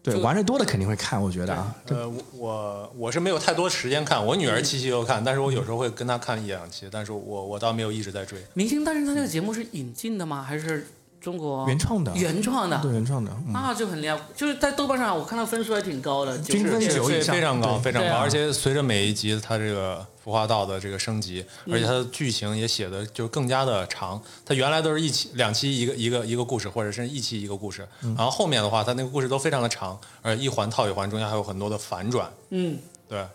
[0.02, 8.40] 对，玩的多的肯定会看，我觉得啊，呃，我我我是没有太多时间看，我女儿期期都看，但是我有时候会跟她看一两期，但是我我倒没有一直在追。
[8.54, 10.42] 明星大侦探这个节目是引进的吗？
[10.42, 10.86] 还是
[11.20, 12.78] 中国原创的，原创的？
[12.80, 13.54] 对原创的，嗯。
[13.54, 17.34] 啊，就很厉害，就是在豆瓣上我看到分数还挺高的，均分就是非九以上。
[17.34, 18.18] 非常高，非常高，啊。
[18.20, 21.74] 而且随着每一集它这个服化道的这个升级，嗯。
[21.74, 24.20] 而且它的剧情也写的就更加的长。
[24.46, 28.14] 它原来都是一期两期一个一个一个故事，或者是一期一个故事，嗯。
[28.16, 33.26] 然后后面的话，它那个故事都非常的长，而且一环套一环，中间还有很多的反转，嗯，对，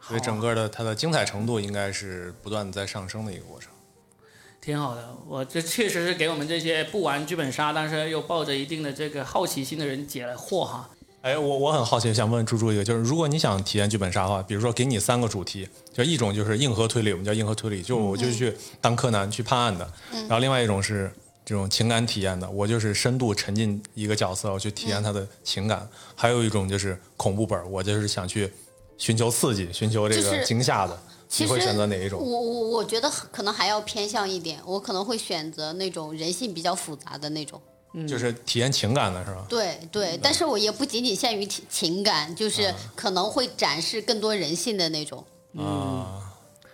[0.00, 3.70] 所以整个的它的精彩程度应该是不断的在上升的一个过程。
[4.62, 5.14] 挺好的。
[5.28, 10.88] 我这确实是给我们这些不玩剧本杀，但是又抱着一定的这个好奇心的人解了惑哈。
[11.20, 21.12] 哎，我我很好奇，想问猪猪一个，就是如果你想体验剧本杀的话，比如说给你三个主题，就一种就是硬核推理，我们叫硬核推理，就我就去当柯南去判案的，然后另外一种是
[21.44, 28.52] 这种情感体验的，我就是深度沉浸一个角色，我去体验他的情感，还有一种就是恐怖本儿，我就是想去
[28.98, 31.02] 寻求刺激，寻求这个惊吓的，
[31.32, 32.20] 其实你会选择哪一我种？
[32.20, 37.58] 我我我觉得可能还要偏向一点，我可能会选择那种人性比较复杂的那种。
[38.06, 39.46] 就是体验情感的是吧？
[39.48, 45.24] 对对，但是我也不仅仅限于情情感，就是可能会展示更多人性的那种。
[45.54, 46.20] 嗯，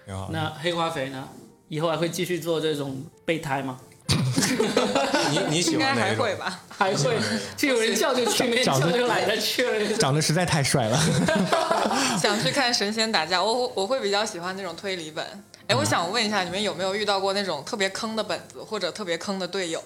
[0.04, 0.28] 挺好。
[0.32, 1.28] 那黑化肥呢？
[1.68, 3.78] 以后还会继续做这种备胎吗？
[5.30, 6.24] 你你喜应该欢哪一种？
[6.24, 6.60] 还会吧？
[6.68, 7.18] 还会，
[7.56, 9.96] 就有人叫就去，没人叫就懒得去了。
[9.98, 10.98] 长得实在太帅了。
[12.20, 15.24] 想去看神仙打架，我我会比较喜欢那种推理本。
[15.66, 19.80] 哎，我想问一下，你们有没有遇到过那种特别坑的本子，或者特别坑的队友？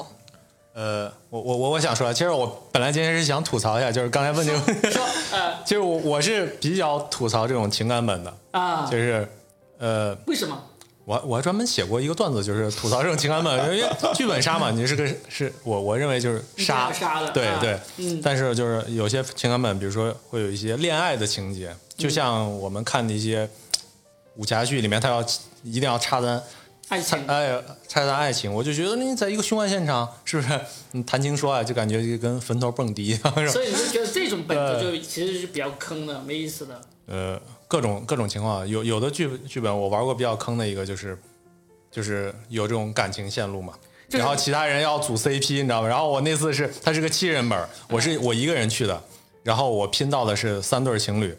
[0.75, 9.29] 呃，我我我我想说，其实我本来今天是想吐槽一下，就是刚才问这个 问题，说呃其实我我是比较吐槽这种情感本的，啊就，是
[9.79, 10.57] 呃，为什么？
[11.05, 23.49] 我我还专门写过一个段子，就是吐槽这种情感本，因为剧本杀嘛，你是个是我我认为就是杀杀的啊对对，嗯但是就是有些情感本，比如说会有一些恋爱的情节，就像我们看的一些
[24.37, 25.21] 武侠剧里面，他要
[25.63, 26.43] 一定要插单。
[26.89, 30.61] 爱情哎，拆单爱情，我就觉得你在一个凶案现场，是不是？
[30.91, 36.81] 你谈情说爱，就感觉就跟坟头蹦迪一样，所以你就觉得这种本子就其实是比较坑的，没意思的。
[37.07, 37.41] 呃，
[37.73, 41.17] 各种各种情况，有有的剧剧本我玩过比较坑的一个就是，
[41.91, 43.73] 就是有这种感情线路嘛。
[44.11, 45.89] 就是然后其他人要组 CP，你知道吗？
[45.89, 49.03] 然后我那次是它是个七人本儿，我是我一个人去的，
[49.43, 51.35] 然后我拼到的是三对儿情侣，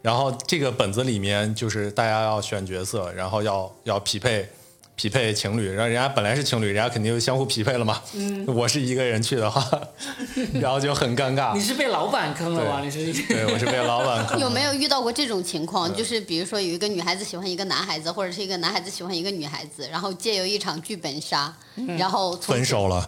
[0.00, 4.48] 然后这个本子里面就是大家要选角色，然后要要匹配
[4.96, 8.00] 匹配情侣，然后人家本来是情侣，人家肯定就相互匹配了嘛。
[8.14, 9.62] 嗯，我是一个人去的话，
[10.60, 11.60] 然后就很尴尬你。
[11.60, 12.80] 是被老板坑了吧？
[12.82, 14.38] 你是对，我是被老板坑。
[14.38, 15.92] 有没有遇到过这种情况？
[15.92, 21.52] 就是比如说有一个女孩子喜欢一个男孩子，或者是一个男孩子喜欢一个女孩子，然后借由一场剧本杀，
[21.98, 23.04] 然后分手了，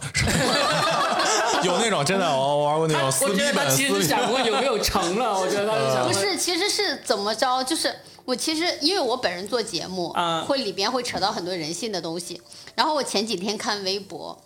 [1.63, 6.05] 有那种真的，我玩过那，种撕逼我觉得其实想过有没有成了，我觉得他是想。
[6.05, 7.63] 不是，其实是怎么着？
[7.63, 7.93] 就是
[8.27, 12.41] 我其实因为我本人做节目，啊会里边会扯到很多人性的东西。
[12.75, 14.37] 然后我前几天看微博，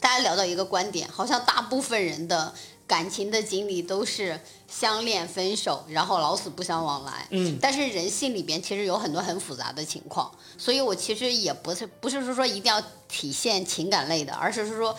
[0.00, 2.52] 大家聊到一个观点，好像大部分人的
[2.84, 7.28] 感情的经历都是相恋分手，然后老死不相往来。
[7.30, 14.96] 嗯但是人性里边其实有很多很复杂的情况，所以我其实也不是不是说说一定要体现情感类的，而是说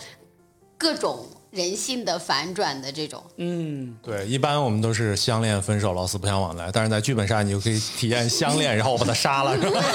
[0.78, 3.22] 各种人性的反转的这种。
[3.36, 6.70] 嗯，对，一般我们都是相恋分手，老死不相往来。
[6.72, 9.80] 但是在剧本杀，你就可以体验相恋，然后我把他杀了，是吧？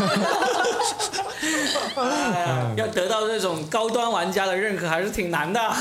[2.02, 5.60] 哎要得到这种高端玩家的认可还是挺难的。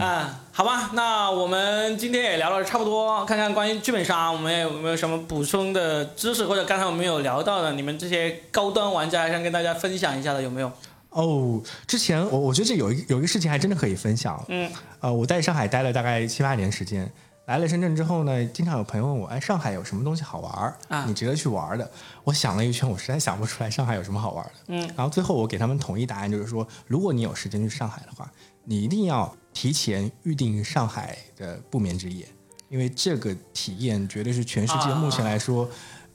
[0.00, 10.72] 啊，好吧，那我们今天也聊了差不多，看看关于剧本杀，我们有没有什么补充的知识，或者刚才我们有聊到的，你们这些高端玩家还想跟大家分享一下的，有没有？
[11.16, 14.44] 哦，之前我我觉得这有一有一个事情还真的可以分享。
[14.48, 17.10] 嗯，呃，我在上海待了大概七八年时间，
[17.46, 20.76] 来了深圳之后呢，经常有朋友问我，哎，上海有什么东西好玩儿？
[20.88, 21.90] 啊你值得去玩的？
[22.22, 24.52] 我想了一圈，我实在想不出来上海有什么好玩的。
[24.68, 28.30] 嗯，然后最后我给他们统一答案就是说，如果你有时间去上海的话，
[28.64, 32.26] 你一定要提前预定上海的不眠之夜，
[32.68, 35.66] 因为这个体验绝对是全世界目前来说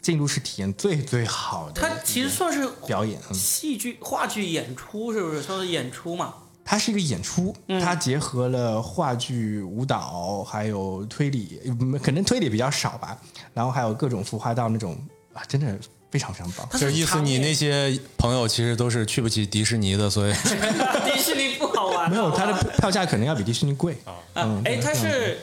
[0.02, 1.82] 进入式体验最最好的。
[1.82, 3.34] 它其实算是表演，嗯。
[3.34, 5.42] 戏剧、话剧演出，是不是？
[5.42, 6.34] 说是演出嘛？
[6.64, 13.18] 它是一个演出，它结合了话剧、舞蹈，还有推理，嗯可能推理比较少吧。
[13.54, 14.96] 然后还有各种孵化到那种
[15.34, 15.78] 啊，真的
[16.12, 16.68] 非常非常棒。
[16.72, 20.34] 就是意思你那些朋友其实都是去不起迪士尼的，所以
[21.04, 23.98] 迪士尼不好玩，没有，它的票价可能要比迪士尼贵。
[24.06, 24.16] 啊，
[24.64, 25.40] 哎，它是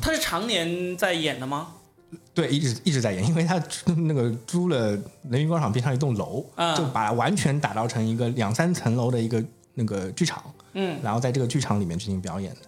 [0.00, 1.68] 它是常年在演的吗？
[2.34, 3.62] 对，一直一直在演，因为他
[4.06, 9.42] 那个租了人民广场边上一栋楼，啊就把完全打造成一个两三层楼的一个
[9.74, 10.42] 那个剧场，
[10.74, 12.58] 嗯，然后在这个剧场里面进行表演的。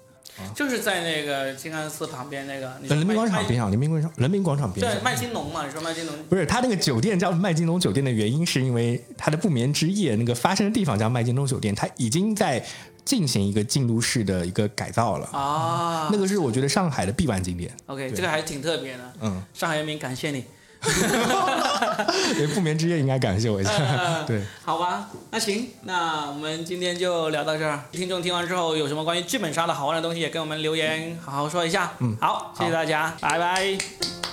[0.54, 5.04] 就是在那个静安寺旁边那个人民广场边上，人民广场人民广场边对上。
[5.04, 12.64] 麦金龙嘛，你说麦金龙不是，他那个酒店叫麦金龙酒店的原因，是因为他的不眠之夜那个发生的地方叫麦金龙酒店，他已经在
[13.04, 15.26] 进行一个进入式的一个改造了。
[15.32, 17.74] 啊，那个是我觉得上海的必玩景点。
[17.86, 19.12] OK，这个还挺特别的。
[19.20, 20.44] 嗯，上海人民感谢你。
[22.34, 23.70] 对，不眠之夜应该感谢我一下。
[24.26, 27.84] 对，好吧，那行，那我们今天就聊到这儿。
[27.92, 31.92] 听众听完之后有什么关于剧本杀的好玩的东西，也跟我们留言好好说一下。
[32.00, 34.31] 嗯，好，谢谢大家，拜拜。